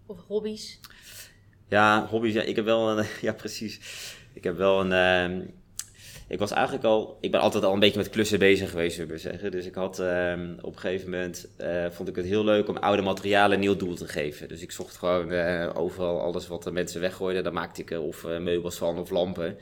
Of 0.05 0.17
hobby's? 0.27 0.79
Ja, 1.67 2.07
hobby's. 2.07 2.33
Ja, 2.33 2.41
ik 2.41 2.55
heb 2.55 2.65
wel 2.65 2.97
een. 2.97 3.05
Ja, 3.21 3.33
precies. 3.33 3.79
Ik 4.33 4.43
heb 4.43 4.57
wel 4.57 4.91
een. 4.91 5.53
Ehm, 6.31 6.33
ik 6.33 6.39
was 6.39 6.51
eigenlijk 6.51 6.85
al. 6.85 7.17
Ik 7.21 7.31
ben 7.31 7.39
altijd 7.39 7.63
al 7.63 7.73
een 7.73 7.79
beetje 7.79 7.97
met 7.97 8.09
klussen 8.09 8.39
bezig 8.39 8.69
geweest, 8.69 8.95
zullen 8.95 9.11
we 9.11 9.17
zeggen. 9.17 9.51
Dus 9.51 9.65
ik 9.65 9.75
had 9.75 9.99
ehm, 9.99 10.53
op 10.61 10.73
een 10.73 10.79
gegeven 10.79 11.09
moment. 11.09 11.47
eh, 11.57 11.85
vond 11.89 12.09
ik 12.09 12.15
het 12.15 12.25
heel 12.25 12.43
leuk 12.43 12.67
om 12.67 12.77
oude 12.77 13.01
materialen 13.01 13.51
een 13.53 13.59
nieuw 13.59 13.75
doel 13.75 13.95
te 13.95 14.07
geven. 14.07 14.47
Dus 14.47 14.61
ik 14.61 14.71
zocht 14.71 14.97
gewoon 14.97 15.31
eh, 15.31 15.69
overal 15.73 16.21
alles 16.21 16.47
wat 16.47 16.63
de 16.63 16.71
mensen 16.71 17.01
weggooiden. 17.01 17.43
Daar 17.43 17.53
maakte 17.53 17.81
ik 17.81 17.91
er 17.91 18.01
of 18.01 18.23
eh, 18.23 18.37
meubels 18.39 18.77
van 18.77 18.99
of 18.99 19.09
lampen. 19.09 19.57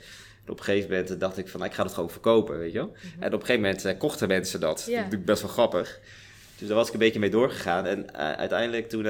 En 0.46 0.52
op 0.56 0.60
een 0.60 0.64
gegeven 0.66 0.90
moment 0.90 1.20
dacht 1.20 1.38
ik 1.38 1.48
van, 1.48 1.60
nou, 1.60 1.72
ik 1.72 1.78
ga 1.78 1.84
het 1.84 1.94
gewoon 1.94 2.10
verkopen, 2.10 2.58
weet 2.60 2.72
je 2.72 2.78
wel. 2.78 2.92
En 3.20 3.28
op 3.28 3.40
een 3.40 3.46
gegeven 3.46 3.62
moment 3.62 3.86
eh, 3.86 3.98
kochten 3.98 4.28
mensen 4.28 4.60
dat. 4.60 4.78
Dat 4.78 4.88
is 4.88 4.94
natuurlijk 4.96 5.26
best 5.26 5.42
wel 5.42 5.52
grappig. 5.52 6.00
Dus 6.58 6.68
daar 6.68 6.78
was 6.78 6.88
ik 6.88 6.94
een 6.94 7.00
beetje 7.00 7.20
mee 7.20 7.30
doorgegaan. 7.30 7.86
En 7.86 8.14
eh, 8.14 8.32
uiteindelijk 8.32 8.90
toen... 8.90 9.06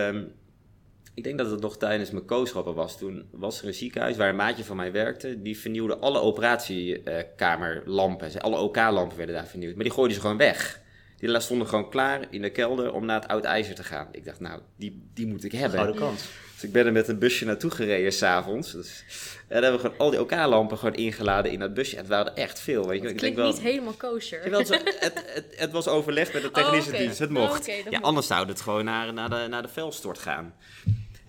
ik 1.13 1.23
denk 1.23 1.37
dat 1.37 1.51
het 1.51 1.61
nog 1.61 1.77
tijdens 1.77 2.11
mijn 2.11 2.25
kooschappen 2.25 2.73
was. 2.73 2.97
Toen 2.97 3.27
was 3.31 3.61
er 3.61 3.67
een 3.67 3.73
ziekenhuis 3.73 4.17
waar 4.17 4.29
een 4.29 4.35
maatje 4.35 4.63
van 4.63 4.75
mij 4.75 4.91
werkte. 4.91 5.41
Die 5.41 5.59
vernieuwde 5.59 5.97
alle 5.97 6.19
operatiekamerlampen. 6.21 8.41
alle 8.41 8.57
OK-lampen 8.57 9.17
werden 9.17 9.35
daar 9.35 9.47
vernieuwd. 9.47 9.75
Maar 9.75 9.83
die 9.83 9.93
gooiden 9.93 10.15
ze 10.15 10.21
gewoon 10.21 10.37
weg. 10.37 10.81
Die 11.19 11.39
stonden 11.39 11.67
gewoon 11.67 11.89
klaar 11.89 12.19
in 12.29 12.41
de 12.41 12.49
kelder 12.49 12.93
om 12.93 13.05
naar 13.05 13.19
het 13.21 13.29
oud 13.29 13.43
ijzer 13.43 13.75
te 13.75 13.83
gaan. 13.83 14.07
Ik 14.11 14.25
dacht, 14.25 14.39
nou, 14.39 14.61
die, 14.75 15.09
die 15.13 15.27
moet 15.27 15.43
ik 15.43 15.51
hebben. 15.51 15.79
Gouden 15.79 16.01
kans. 16.01 16.27
Dus 16.53 16.63
ik 16.63 16.71
ben 16.71 16.85
er 16.85 16.91
met 16.91 17.07
een 17.07 17.19
busje 17.19 17.45
naartoe 17.45 17.71
gereden 17.71 18.11
s'avonds. 18.11 18.71
Dus, 18.71 19.03
en 19.47 19.61
dan 19.61 19.63
hebben 19.63 19.81
we 19.81 19.87
gewoon 19.87 19.97
al 19.97 20.09
die 20.09 20.19
OK-lampen 20.21 20.77
gewoon 20.77 20.95
ingeladen 20.95 21.51
in 21.51 21.59
dat 21.59 21.73
busje. 21.73 21.93
En 21.95 21.99
het 22.01 22.09
waren 22.09 22.35
er 22.35 22.41
echt 22.41 22.59
veel. 22.59 22.87
Weet 22.87 22.97
je. 22.97 23.03
wel. 23.03 23.13
Het 23.13 23.15
Ik 23.15 23.19
denk 23.21 23.33
klinkt 23.35 23.37
wel, 23.37 23.51
niet 23.63 23.71
helemaal 23.73 24.11
kosher. 24.11 24.43
Het, 24.43 24.69
het, 24.69 25.23
het, 25.33 25.45
het 25.55 25.71
was 25.71 25.87
overlegd 25.87 26.33
met 26.33 26.41
de 26.41 26.51
technische 26.61 26.89
Oh, 26.89 26.95
oké. 26.95 27.03
dienst. 27.03 27.19
Het 27.19 27.29
Oh, 27.29 27.35
mocht. 27.35 27.65
dat 27.65 27.75
ja, 27.75 27.81
mocht. 27.89 28.03
anders 28.03 28.27
zou 28.27 28.47
het 28.47 28.61
gewoon 28.61 28.85
naar, 28.85 29.13
naar, 29.13 29.29
de, 29.29 29.45
naar 29.49 29.61
de 29.61 29.67
vuilstort 29.67 30.19
gaan. 30.19 30.53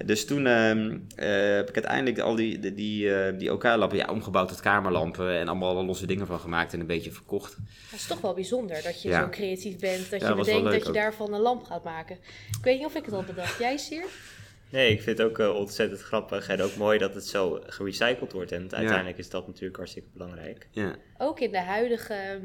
Dus 0.05 0.27
toen 0.27 0.47
ehm, 0.47 0.99
eh, 1.17 1.29
heb 1.55 1.69
ik 1.69 1.75
uiteindelijk 1.75 2.19
al 2.19 2.35
die, 2.35 2.59
die, 2.59 2.75
die, 2.75 3.15
eh, 3.15 3.39
die 3.39 3.53
OK-lampen 3.53 3.97
ja, 3.99 4.07
omgebouwd 4.11 4.49
tot 4.49 4.61
kamerlampen. 4.61 5.39
En 5.39 5.49
allemaal 5.49 5.71
alle 5.71 5.85
losse 5.85 6.07
dingen 6.07 6.27
van 6.27 6.41
gemaakt 6.41 6.73
en 6.73 6.81
een 6.81 6.87
beetje 6.87 7.11
verkocht. 7.13 7.57
Het 7.91 7.99
is 8.01 8.07
toch 8.07 8.21
wel 8.21 8.35
bijzonder 8.35 8.83
dat 8.83 9.03
je 9.03 9.09
Ja. 9.09 9.21
zo 9.23 9.29
creatief 9.29 9.79
bent. 9.79 10.11
Dat 10.11 10.21
Ja, 10.21 10.29
je 10.29 10.35
bedenkt 10.35 10.65
dat 10.65 10.83
je 10.83 10.89
ook. 10.89 10.95
daarvan 10.95 11.35
een 11.35 11.41
lamp 11.41 11.65
gaat 11.65 11.85
maken. 11.85 12.17
Ik 12.59 12.65
weet 12.65 12.77
niet 12.79 12.87
of 12.87 12.95
ik 12.95 13.05
het 13.05 13.15
al 13.15 13.23
bedacht. 13.25 13.59
Jij, 13.59 13.77
Sier? 13.77 14.05
Nee, 14.71 14.93
ik 14.93 15.03
vind 15.03 15.19
het 15.19 15.27
ook 15.27 15.39
eh, 15.39 15.55
ontzettend 15.55 16.01
grappig 16.01 16.49
en 16.49 16.63
ook 16.63 16.77
mooi 16.77 16.99
dat 16.99 17.15
het 17.15 17.27
zo 17.27 17.61
gerecycled 17.67 18.33
wordt. 18.33 18.53
En 18.53 18.73
uiteindelijk 18.75 19.19
is 19.19 19.31
dat 19.31 19.47
natuurlijk 19.47 19.77
hartstikke 19.77 20.09
belangrijk. 20.13 20.69
Ja. 20.71 20.95
Ook 21.19 21.41
in 21.41 21.51
de 21.51 21.61
huidige 21.61 22.15
ehm, 22.15 22.45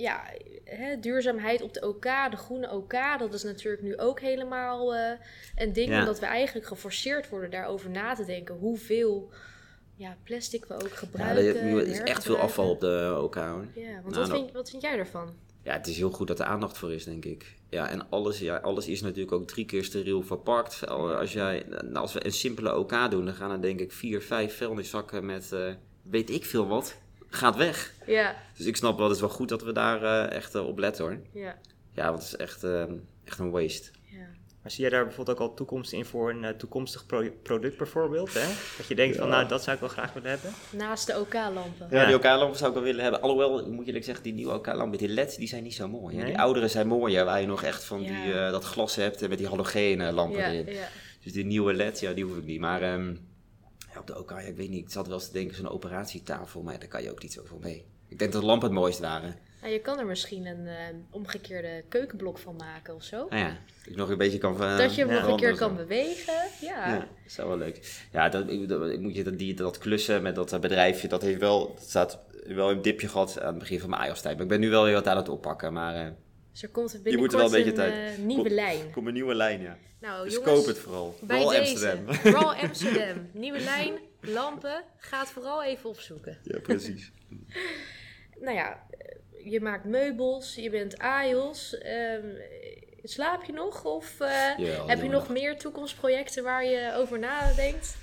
ja, 0.00 0.22
hè, 0.64 0.98
duurzaamheid 1.00 1.62
op 1.62 1.74
de 1.74 1.88
OK, 1.88 2.02
de 2.30 2.36
groene 2.36 2.70
OK, 2.70 2.94
dat 3.18 3.34
is 3.34 3.42
natuurlijk 3.42 3.82
nu 3.82 3.96
ook 3.98 4.20
helemaal 4.20 4.94
eh, 4.94 5.12
een 5.56 5.72
ding. 5.72 5.88
Ja. 5.88 5.98
Omdat 5.98 6.18
we 6.20 6.26
eigenlijk 6.26 6.66
geforceerd 6.66 7.28
worden 7.28 7.50
daarover 7.50 7.90
na 7.90 8.14
te 8.14 8.24
denken 8.24 8.54
hoeveel 8.54 9.30
ja, 9.96 10.16
plastic 10.24 10.64
we 10.64 10.74
ook 10.74 10.88
Ja, 10.88 10.94
gebruiken. 10.96 11.56
er- 11.60 11.64
nu 11.64 11.80
en 11.80 11.86
is 11.86 11.98
echt 12.00 12.22
veel 12.24 12.36
afval 12.38 12.70
op 12.70 12.80
de 12.80 13.18
OK. 13.22 13.34
hoor. 13.34 13.66
Ja, 13.74 13.92
want 14.02 14.14
Nou, 14.14 14.28
wat, 14.28 14.28
vind, 14.38 14.52
wat 14.52 14.70
vind 14.70 14.82
jij 14.82 14.98
ervan? 14.98 15.34
Ja, 15.62 15.72
het 15.72 15.86
is 15.86 15.96
heel 15.96 16.10
goed 16.10 16.26
dat 16.28 16.38
er 16.40 16.46
aandacht 16.46 16.78
voor 16.78 16.92
is, 16.92 17.04
denk 17.04 17.24
ik. 17.24 17.54
Ja, 17.68 17.88
en 17.88 18.10
alles, 18.10 18.38
ja, 18.38 18.56
alles 18.56 18.86
is 18.88 19.00
natuurlijk 19.00 19.32
ook 19.32 19.46
drie 19.46 19.64
keer 19.64 19.84
steriel 19.84 20.22
verpakt. 20.22 20.86
Al- 20.86 21.14
Als, 21.14 21.32
jij, 21.32 21.64
nou, 21.68 21.94
als 21.96 22.12
we 22.12 22.24
een 22.24 22.32
simpele 22.32 22.76
OK 22.76 23.10
doen, 23.10 23.24
dan 23.24 23.34
gaan 23.34 23.50
er 23.50 23.60
denk 23.62 23.80
ik 23.80 23.92
vier, 23.92 24.20
vijf 24.22 24.56
vuilniszakken 24.56 25.26
met 25.26 25.52
eh, 25.52 25.72
weet 26.02 26.30
ik 26.30 26.44
veel 26.44 26.66
wat. 26.66 26.98
Gaat 27.30 27.56
weg. 27.56 27.92
Ja, 28.06 28.36
Dus 28.56 28.66
ik 28.66 28.76
snap 28.76 28.96
wel, 28.96 29.06
het 29.06 29.14
is 29.14 29.20
wel 29.20 29.30
goed 29.30 29.48
dat 29.48 29.62
we 29.62 29.72
daar 29.72 30.02
eh, 30.02 30.36
echt 30.36 30.54
eh, 30.54 30.66
op 30.66 30.78
letten 30.78 31.04
hoor. 31.04 31.18
ja, 31.32 31.58
Ja, 31.92 32.04
want 32.10 32.22
het 32.22 32.32
is 32.32 32.36
echt, 32.36 32.64
eh, 32.64 32.82
echt 33.24 33.38
een 33.38 33.50
waste. 33.50 33.90
ja. 34.04 34.18
Maar 34.62 34.70
zie 34.70 34.80
jij 34.80 34.90
daar 34.90 35.04
bijvoorbeeld 35.06 35.38
ook 35.40 35.48
al 35.48 35.54
toekomst 35.54 35.92
in 35.92 36.04
voor 36.04 36.30
een 36.30 36.44
eh, 36.44 36.50
toekomstig 36.54 37.06
pro- 37.06 37.30
product 37.42 37.76
bijvoorbeeld? 37.76 38.34
Hè? 38.34 38.46
Dat 38.76 38.86
je 38.86 38.94
denkt 38.94 39.16
van, 39.16 39.28
nou, 39.28 39.48
dat 39.48 39.62
zou 39.62 39.74
ik 39.74 39.80
wel 39.80 39.88
graag 39.90 40.12
willen 40.12 40.30
hebben. 40.30 40.50
Naast 40.70 41.06
de 41.06 41.18
OK-lampen. 41.20 41.86
Ja, 41.90 42.00
Ja. 42.00 42.06
die 42.06 42.14
OK-lampen 42.16 42.56
zou 42.58 42.68
ik 42.70 42.74
wel 42.76 42.84
willen 42.84 43.02
hebben. 43.02 43.20
Alhoewel, 43.22 43.66
moet 43.70 43.80
je 43.80 43.86
eerlijk 43.86 44.04
zeggen, 44.04 44.24
die 44.24 44.32
nieuwe 44.34 44.54
OK-lampen, 44.54 44.98
die 44.98 45.08
LED's, 45.08 45.36
die 45.36 45.48
zijn 45.48 45.62
niet 45.62 45.74
zo 45.74 45.88
mooi. 45.88 46.14
hè. 46.16 46.22
Nee? 46.22 46.30
Die 46.30 46.40
oudere 46.40 46.68
zijn 46.68 46.86
mooier, 46.86 47.24
waar 47.24 47.40
je 47.40 47.46
nog 47.46 47.62
echt 47.62 47.84
van 47.84 48.02
Ja. 48.02 48.08
die, 48.24 48.32
eh, 48.34 48.50
dat 48.50 48.64
glas 48.64 48.96
hebt 48.96 49.22
en 49.22 49.28
met 49.28 49.38
die 49.38 49.48
halogene 49.48 50.12
lampen 50.12 50.40
Ja, 50.40 50.50
erin. 50.50 50.74
ja. 50.74 50.88
Dus 51.22 51.32
die 51.32 51.44
nieuwe 51.44 51.74
LED, 51.74 52.00
ja, 52.00 52.12
die 52.12 52.24
hoef 52.24 52.36
ik 52.36 52.44
niet. 52.44 52.60
Maar 52.60 52.82
ehm, 52.82 53.14
op 53.98 54.06
de 54.06 54.18
OK, 54.18 54.30
ja, 54.30 54.38
ik 54.38 54.56
weet 54.56 54.68
niet, 54.68 54.84
ik 54.84 54.90
zat 54.90 55.06
wel 55.06 55.16
eens 55.16 55.26
te 55.26 55.32
denken, 55.32 55.56
zo'n 55.56 55.68
operatietafel, 55.68 56.62
maar 56.62 56.78
daar 56.78 56.88
kan 56.88 57.02
je 57.02 57.10
ook 57.10 57.22
niet 57.22 57.32
zoveel 57.32 57.58
mee. 57.60 57.84
Ik 58.08 58.18
denk 58.18 58.32
dat 58.32 58.40
de 58.40 58.46
lampen 58.46 58.68
het 58.68 58.78
mooist 58.78 58.98
waren. 58.98 59.36
Nou, 59.60 59.72
je 59.72 59.80
kan 59.80 59.98
er 59.98 60.06
misschien 60.06 60.46
een 60.46 60.66
eh, 60.66 60.76
omgekeerde 61.10 61.84
keukenblok 61.88 62.38
van 62.38 62.56
maken 62.56 62.94
of 62.94 63.02
zo. 63.02 63.16
Nou 63.16 63.42
ja, 63.42 63.48
dat 63.48 63.86
ik 63.86 63.96
nog 63.96 64.08
een 64.08 64.18
beetje 64.18 64.38
kan 64.38 64.58
dat 64.58 64.94
je 64.94 65.00
hem 65.00 65.10
ja, 65.10 65.20
nog 65.20 65.30
een 65.30 65.36
keer 65.36 65.56
kan 65.56 65.76
bewegen. 65.76 66.34
Ja. 66.60 66.88
Ja, 66.88 66.98
dat 66.98 67.08
is 67.26 67.36
wel 67.36 67.58
leuk. 67.58 68.06
Ja, 68.12 68.28
dat, 68.28 68.48
ik, 68.48 68.68
dat, 68.68 68.90
ik 68.90 69.00
moet 69.00 69.14
je 69.14 69.24
dat, 69.24 69.38
die, 69.38 69.54
dat 69.54 69.78
klussen 69.78 70.22
met 70.22 70.34
dat 70.34 70.52
eh, 70.52 70.60
bedrijfje, 70.60 71.08
dat 71.08 71.22
heeft 71.22 71.40
wel, 71.40 71.74
dat 71.74 71.88
staat 71.88 72.18
wel 72.46 72.70
een 72.70 72.82
dipje 72.82 73.08
gehad 73.08 73.40
aan 73.40 73.46
het 73.46 73.58
begin 73.58 73.80
van 73.80 73.90
mijn 73.90 74.08
iOS-tijd. 74.08 74.34
Maar 74.34 74.42
ik 74.42 74.50
ben 74.50 74.60
nu 74.60 74.70
wel 74.70 74.84
weer 74.84 74.94
wat 74.94 75.08
aan 75.08 75.16
het 75.16 75.28
oppakken, 75.28 75.72
maar 75.72 75.94
eh 75.94 76.10
Dus 76.52 76.62
er 76.62 76.68
komt 76.68 76.92
moet 76.92 77.02
binnenkort 77.02 77.32
er 77.32 77.38
wel 77.38 77.46
een 77.46 77.52
beetje 77.52 77.70
een 77.70 77.90
tijd. 77.90 78.18
eh, 78.18 78.24
nieuwe 78.24 78.42
Kom- 78.44 78.52
lijn. 78.54 78.90
komt 78.90 79.06
een 79.06 79.12
nieuwe 79.12 79.34
lijn, 79.34 79.60
ja. 79.60 79.76
Nou, 80.00 80.24
Dus 80.24 80.34
jongens, 80.34 80.52
koop 80.52 80.66
het 80.66 80.78
vooral. 80.78 81.14
bij 81.22 81.40
Vooral 81.40 81.58
deze. 81.58 81.70
Amsterdam. 81.70 82.14
Vooral 82.14 82.54
Amsterdam. 82.68 83.28
Nieuwe 83.32 83.58
lijn, 83.60 83.98
lampen. 84.20 84.84
Ga 84.96 85.18
het 85.20 85.28
vooral 85.28 85.64
even 85.64 85.88
opzoeken. 85.90 86.38
Ja, 86.42 86.58
precies. 86.60 87.10
Nou 88.40 88.56
ja, 88.56 88.86
je 89.44 89.60
maakt 89.60 89.84
meubels, 89.84 90.54
je 90.54 90.70
bent 90.70 90.98
AIOS. 90.98 91.78
Ehm, 91.78 92.26
slaap 93.02 93.44
je 93.44 93.52
nog? 93.52 93.84
Of 93.84 94.20
eh, 94.20 94.56
heb 94.86 95.02
je 95.02 95.08
nog 95.08 95.28
meer 95.28 95.56
toekomstprojecten 95.58 96.42
waar 96.44 96.64
je 96.64 96.92
over 96.96 97.18
nadenkt? 97.18 97.96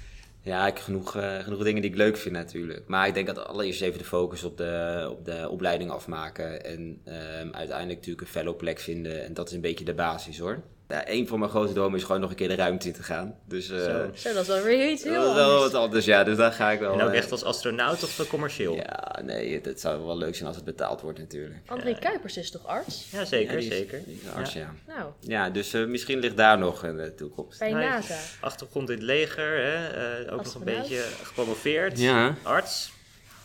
Ja, 0.48 0.68
ik 0.68 0.80
genoeg, 0.80 1.16
eh, 1.16 1.40
genoeg 1.40 1.64
dingen 1.64 1.82
die 1.82 1.92
ik 1.92 1.98
leuk 1.98 2.18
vind 2.18 2.36
natuurlijk. 2.36 2.88
Maar 2.88 3.08
ik 3.08 3.14
denk 3.14 3.28
dat 3.28 3.46
allereerst 3.46 3.82
even 3.82 4.00
de 4.00 4.06
focus 4.06 4.44
op 4.44 4.58
de, 4.58 5.08
op 5.12 5.26
de 5.26 5.50
opleiding 5.50 5.92
afmaken. 5.92 6.66
En 6.66 7.02
ehm, 7.04 7.50
uiteindelijk 7.52 7.98
natuurlijk 7.98 8.22
een 8.22 8.28
fellow 8.28 8.58
plek 8.58 8.80
vinden. 8.80 9.24
En 9.24 9.34
dat 9.34 9.48
is 9.48 9.56
een 9.56 9.62
beetje 9.62 9.86
de 9.86 9.94
basis 9.94 10.40
hoor. 10.40 10.64
Ja, 10.88 11.10
een 11.10 11.28
van 11.28 11.40
mijn 11.40 11.52
grote 11.52 11.74
dromen 11.74 11.98
is 11.98 12.04
gewoon 12.04 12.22
nog 12.22 12.30
een 12.30 12.36
keer 12.36 12.48
de 12.48 12.56
ruimte 12.56 12.88
in 12.88 12.94
te 12.94 13.04
gaan. 13.04 13.36
Dus, 13.46 13.70
uh, 13.70 13.78
zo. 13.78 14.10
zo, 14.14 14.34
dat 14.34 14.42
is 14.42 14.48
wel 14.48 14.62
weer 14.62 14.92
iets 14.92 15.04
heel 15.04 15.22
dat 15.22 15.30
is 15.30 15.36
wel 15.36 15.60
wat 15.60 15.74
anders, 15.74 16.06
ja. 16.06 16.24
Dus 16.24 16.38
daar 16.38 16.52
ga 16.52 16.72
ik 16.72 16.80
wel... 16.80 16.94
En 16.94 17.02
ook 17.02 17.14
echt 17.14 17.32
als 17.32 17.44
astronaut 17.44 18.04
of 18.04 18.28
commercieel? 18.28 18.76
Ja, 18.76 19.20
nee, 19.24 19.62
het 19.62 19.80
zou 19.80 20.06
wel 20.06 20.18
leuk 20.18 20.36
zijn 20.36 20.48
als 20.48 20.56
het 20.56 20.66
betaald 20.66 21.02
wordt 21.02 21.20
natuurlijk. 21.20 21.60
André 21.66 22.00
Kuipers 22.00 22.38
is 22.38 22.52
toch 22.52 22.66
arts? 22.66 23.08
Ja, 23.12 23.26
zeker, 23.26 23.62
zeker. 23.62 24.02
Die 24.06 24.22
is 24.24 24.32
arts, 24.32 24.54
ja. 24.54 24.74
Nou. 24.88 25.12
Ja, 25.20 25.50
dus 25.50 25.74
uh, 25.74 25.88
misschien 25.88 26.20
ligt 26.20 26.38
daar 26.38 26.58
nog 26.58 26.82
de 26.82 27.14
toekomst. 27.16 27.60
Bij 27.60 27.72
NASA. 27.72 28.18
Achtergrond 28.40 28.90
in 28.90 28.96
het 28.96 29.06
leger, 29.06 29.64
hè? 29.64 30.26
Uh, 30.26 30.34
ook 30.34 30.44
nog 30.44 30.56
een 30.56 30.64
beetje 30.64 31.04
gepromoveerd. 31.24 32.00
Ja. 32.00 32.36
Arts. 32.44 32.92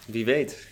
Wie 0.06 0.24
weet. 0.24 0.70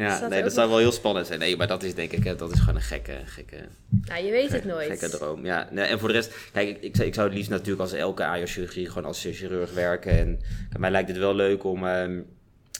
Ja, 0.00 0.28
nee, 0.28 0.42
dat 0.42 0.52
zou 0.52 0.68
wel 0.68 0.78
heel 0.78 0.92
spannend 0.92 1.26
zijn. 1.26 1.38
Nee, 1.38 1.56
maar 1.56 1.66
dat 1.66 1.82
is 1.82 1.94
denk 1.94 2.12
ik, 2.12 2.38
dat 2.38 2.52
is 2.52 2.58
gewoon 2.58 2.74
een 2.74 2.80
gekke, 2.80 3.18
gekke... 3.24 3.56
Nou, 4.04 4.24
je 4.24 4.30
weet 4.30 4.52
het 4.52 4.64
nooit. 4.64 4.88
Gekke 4.88 5.08
droom, 5.08 5.44
ja. 5.44 5.68
Nee, 5.70 5.84
en 5.84 5.98
voor 5.98 6.08
de 6.08 6.14
rest, 6.14 6.34
kijk, 6.52 6.68
ik, 6.68 6.82
ik, 6.82 6.96
ik 6.96 7.14
zou 7.14 7.26
het 7.26 7.36
liefst 7.36 7.50
natuurlijk 7.50 7.80
als 7.80 7.92
elke 7.92 8.24
AJO-chirurgie 8.24 8.88
gewoon 8.88 9.04
als 9.04 9.20
chirurg 9.20 9.72
werken. 9.72 10.18
En 10.18 10.40
mij 10.78 10.90
lijkt 10.90 11.08
het 11.08 11.18
wel 11.18 11.34
leuk 11.34 11.64
om 11.64 11.84
um, 11.84 12.26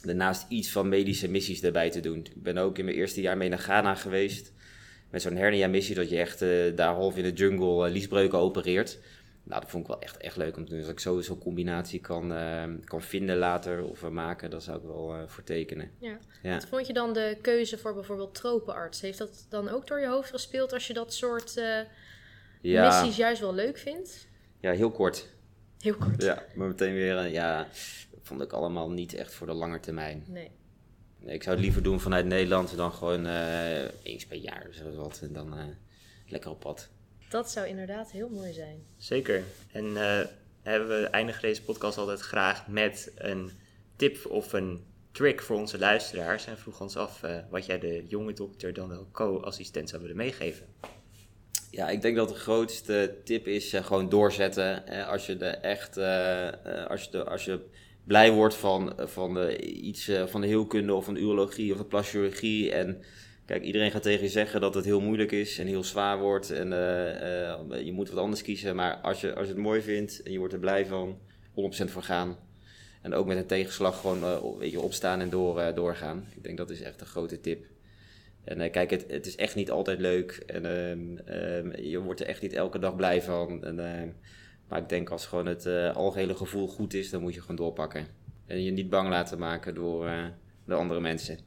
daarnaast 0.03 0.47
iets 0.49 0.71
van 0.71 0.89
medische 0.89 1.29
missies 1.29 1.63
erbij 1.63 1.91
te 1.91 2.01
doen. 2.01 2.19
Ik 2.19 2.43
ben 2.43 2.59
ook 2.59 2.79
in 2.79 2.85
mijn 2.85 2.97
eerste 2.97 3.21
jaar 3.21 3.37
mee 3.37 3.49
naar 3.49 3.59
Ghana 3.59 3.95
geweest. 3.95 4.53
Met 5.11 5.23
zo'n 5.23 5.37
hernia-missie, 5.37 5.95
dat 5.95 6.11
je 6.11 6.19
echt 6.19 6.43
uh, 6.43 6.77
daar 6.77 6.95
half 6.95 7.17
in 7.17 7.23
de 7.23 7.33
jungle 7.33 7.87
uh, 7.87 7.93
liesbreuken 7.93 8.39
opereert. 8.39 8.99
Nou, 9.51 9.63
dat 9.63 9.71
vond 9.71 9.83
ik 9.83 9.91
wel 9.91 10.01
echt, 10.01 10.17
echt 10.17 10.37
leuk 10.37 10.57
om 10.57 10.65
te 10.65 10.71
doen. 10.71 10.81
Als 10.81 10.89
ik 10.89 11.01
zo 11.01 11.21
zo'n 11.21 11.39
combinatie 11.39 12.01
kan, 12.01 12.33
uh, 12.33 12.65
kan 12.85 13.03
vinden 13.03 13.37
later 13.37 13.85
of 13.85 14.11
maken, 14.11 14.51
daar 14.51 14.61
zou 14.61 14.79
ik 14.79 14.85
wel 14.85 15.17
uh, 15.17 15.23
voor 15.27 15.45
tekenen. 15.45 15.91
Ja. 15.99 16.19
ja. 16.43 16.55
Wat 16.55 16.67
vond 16.67 16.87
je 16.87 16.93
dan 16.93 17.13
de 17.13 17.39
keuze 17.41 17.79
voor 17.79 17.95
bijvoorbeeld 17.95 18.35
tropenarts? 18.35 19.01
Heeft 19.01 19.19
dat 19.19 19.47
dan 19.49 19.69
ook 19.69 19.87
door 19.87 20.01
je 20.01 20.07
hoofd 20.07 20.31
gespeeld 20.31 20.73
als 20.73 20.87
je 20.87 20.93
dat 20.93 21.15
soort 21.15 21.55
ja. 22.61 22.87
missies 22.87 23.17
juist 23.17 23.41
wel 23.41 23.55
leuk 23.55 23.79
vindt? 23.79 24.29
Ja, 24.61 24.73
heel 24.73 24.91
kort. 24.91 25.27
Heel 25.79 25.97
kort. 25.97 26.23
Ja, 26.23 26.43
maar 26.55 26.69
meteen 26.69 26.95
weer, 26.95 27.29
ja, 27.29 27.69
vond 28.23 28.41
ik 28.41 28.53
allemaal 28.53 28.91
niet 28.91 29.15
echt 29.15 29.35
voor 29.35 29.47
de 29.47 29.53
lange 29.53 29.81
termijn. 29.81 30.25
Nee. 30.27 30.51
nee 31.19 31.35
ik 31.35 31.43
zou 31.43 31.57
het 31.57 31.65
liever 31.65 31.83
doen 31.83 32.01
vanuit 32.01 32.27
Nederland 32.27 32.77
dan 32.77 32.93
gewoon 32.93 33.27
eens 34.03 34.27
per 34.27 34.37
jaar 34.37 34.67
of 34.69 34.97
wat. 34.97 35.21
En 35.23 35.33
dan 35.33 35.55
lekker 36.27 36.51
op 36.51 36.61
pad. 36.61 36.91
Dat 37.31 37.51
zou 37.51 37.67
inderdaad 37.67 38.11
heel 38.11 38.29
mooi 38.29 38.53
zijn. 38.53 38.83
Zeker. 38.97 39.43
En 39.73 39.85
uh, 39.85 40.21
hebben 40.63 40.89
we 40.89 41.07
eindigen 41.07 41.43
deze 41.43 41.63
podcast 41.63 41.99
altijd 41.99 42.21
graag 42.21 42.69
met 42.69 43.13
een 43.17 43.51
tip 43.97 44.27
of 44.27 44.53
een 44.53 44.85
trick 45.13 45.43
voor 45.43 45.57
onze 45.57 45.79
luisteraars. 45.79 46.47
En 46.47 46.59
vroeg 46.59 46.81
ons 46.81 46.97
af 46.97 47.23
uh, 47.23 47.39
wat 47.51 47.67
jij 47.67 47.79
de 47.79 48.05
jonge 48.09 48.33
dokter 48.33 48.73
dan 48.73 48.89
wel 48.89 49.09
co-assistent 49.13 49.89
zou 49.89 50.03
willen 50.03 50.17
meegeven. 50.17 50.67
Ja, 51.71 51.89
ik 51.89 52.03
denk 52.03 52.17
dat 52.17 52.29
de 52.29 52.35
grootste 52.35 53.17
tip 53.25 53.47
is 53.47 53.75
uh, 53.75 53.85
gewoon 53.85 54.09
doorzetten. 54.09 54.85
als 55.07 55.27
je 55.27 55.37
er 55.37 55.59
echt, 55.59 55.97
als, 56.89 57.05
je 57.05 57.11
de, 57.11 57.25
als 57.25 57.45
je 57.45 57.61
blij 58.05 58.33
wordt 58.33 58.55
van, 58.55 58.93
van 58.99 59.35
de, 59.35 59.59
iets 59.63 60.11
van 60.27 60.41
de 60.41 60.47
heelkunde 60.47 60.95
of 60.95 61.05
van 61.05 61.15
de 61.15 61.21
urologie 61.21 61.73
of 61.73 61.79
de 61.79 61.85
plaschirurgie 61.85 62.73
en 62.73 63.03
Kijk, 63.51 63.63
iedereen 63.63 63.91
gaat 63.91 64.03
tegen 64.03 64.23
je 64.23 64.31
zeggen 64.31 64.61
dat 64.61 64.75
het 64.75 64.85
heel 64.85 65.01
moeilijk 65.01 65.33
is 65.33 65.59
en 65.59 65.67
heel 65.67 65.85
zwaar 65.85 66.19
wordt 66.19 66.51
en 66.51 66.73
uh, 66.73 67.71
uh, 67.71 67.85
je 67.85 67.93
moet 67.93 68.11
wat 68.11 68.19
anders 68.19 68.43
kiezen. 68.43 68.77
Maar 68.77 68.97
als 68.97 69.21
je, 69.21 69.35
als 69.35 69.47
je 69.47 69.53
het 69.53 69.63
mooi 69.63 69.81
vindt 69.81 70.23
en 70.23 70.33
je 70.33 70.39
wordt 70.39 70.53
er 70.53 70.61
blij 70.61 70.87
van, 70.87 71.19
100% 71.51 71.55
voor 71.85 72.03
gaan. 72.03 72.37
En 73.03 73.15
ook 73.15 73.27
met 73.27 73.37
een 73.37 73.47
tegenslag 73.47 74.01
gewoon 74.01 74.19
uh, 74.19 74.59
weet 74.59 74.71
je, 74.71 74.81
opstaan 74.81 75.21
en 75.21 75.31
door, 75.31 75.75
doorgaan. 75.75 76.27
Ik 76.35 76.43
denk 76.43 76.57
dat 76.57 76.71
is 76.71 76.83
echt 76.83 77.01
een 77.01 77.07
grote 77.07 77.41
tip. 77.41 77.65
En 78.45 78.71
kijk, 78.71 78.91
het, 78.91 79.05
het 79.09 79.27
is 79.27 79.37
echt 79.37 79.55
niet 79.55 79.71
altijd 79.71 79.99
leuk 79.99 80.43
en 80.47 80.65
ehm, 81.27 81.83
je 81.83 81.99
wordt 81.99 82.21
er 82.21 82.27
echt 82.27 82.43
niet 82.43 82.53
elke 82.53 82.79
dag 82.79 82.97
blij 82.97 83.23
van. 83.23 83.65
En, 83.65 83.77
maar 84.69 84.79
ik 84.79 84.89
denk 84.89 85.11
als 85.11 85.27
gewoon 85.27 85.47
het 85.47 85.67
algehele 85.95 86.35
gevoel 86.35 86.69
goed 86.69 86.95
is, 86.95 87.11
dan 87.11 87.21
moet 87.21 87.35
je 87.35 87.41
gewoon 87.41 87.57
doorpakken. 87.57 88.07
En 88.47 88.63
je 88.63 88.71
niet 88.71 88.91
bang 88.91 89.09
laten 89.09 89.39
maken 89.39 89.75
door 89.75 90.11
de 90.65 90.75
andere 90.75 91.01
mensen. 91.01 91.39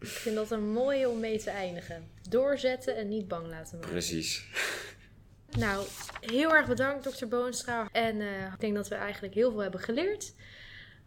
Ik 0.00 0.06
vind 0.06 0.34
dat 0.34 0.50
een 0.50 0.72
mooie 0.72 1.08
om 1.08 1.20
mee 1.20 1.38
te 1.38 1.50
eindigen. 1.50 2.08
Doorzetten 2.28 2.96
en 2.96 3.08
niet 3.08 3.28
bang 3.28 3.46
laten 3.46 3.76
maken. 3.76 3.90
Precies. 3.90 4.44
Nou, 5.58 5.86
heel 6.20 6.54
erg 6.54 6.66
bedankt, 6.66 7.04
dokter 7.04 7.28
Boonstra. 7.28 7.88
En 7.92 8.16
uh, 8.16 8.52
ik 8.52 8.60
denk 8.60 8.74
dat 8.74 8.88
we 8.88 8.94
eigenlijk 8.94 9.34
heel 9.34 9.50
veel 9.50 9.60
hebben 9.60 9.80
geleerd 9.80 10.34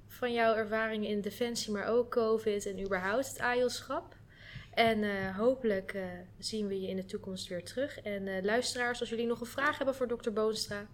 van 0.08 0.34
jouw 0.34 0.56
ervaringen 0.56 1.10
in 1.10 1.21
Defensie, 1.21 1.71
maar 1.71 1.88
ook 1.88 2.12
COVID 2.12 2.65
en 2.65 2.84
überhaupt 2.84 3.28
het 3.28 3.39
AJOS-schap. 3.39 4.15
En 4.73 5.04
uh, 5.04 5.38
hopelijk 5.38 5.93
uh, 5.93 6.02
zien 6.38 6.67
we 6.67 6.82
je 6.82 6.88
in 6.88 6.95
de 6.95 7.06
toekomst 7.06 7.47
weer 7.47 7.63
terug. 7.63 7.99
En 8.02 8.45
luisteraars, 8.45 8.99
als 8.99 9.10
jullie 9.10 9.25
nog 9.25 9.39
een 9.39 9.45
vraag 9.45 9.78
hebben 9.78 9.95
voor 9.95 10.08
dokter 10.08 10.34
Boonstra, 10.34 10.88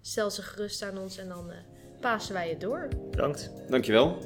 stel 0.00 0.30
ze 0.30 0.42
gerust 0.42 0.82
aan 0.82 0.98
ons 0.98 1.18
en 1.18 1.28
dan 1.28 1.52
passen 2.00 2.34
wij 2.34 2.48
het 2.48 2.60
door. 2.60 2.88
Bedankt. 3.10 3.50
Dankjewel. 3.68 4.18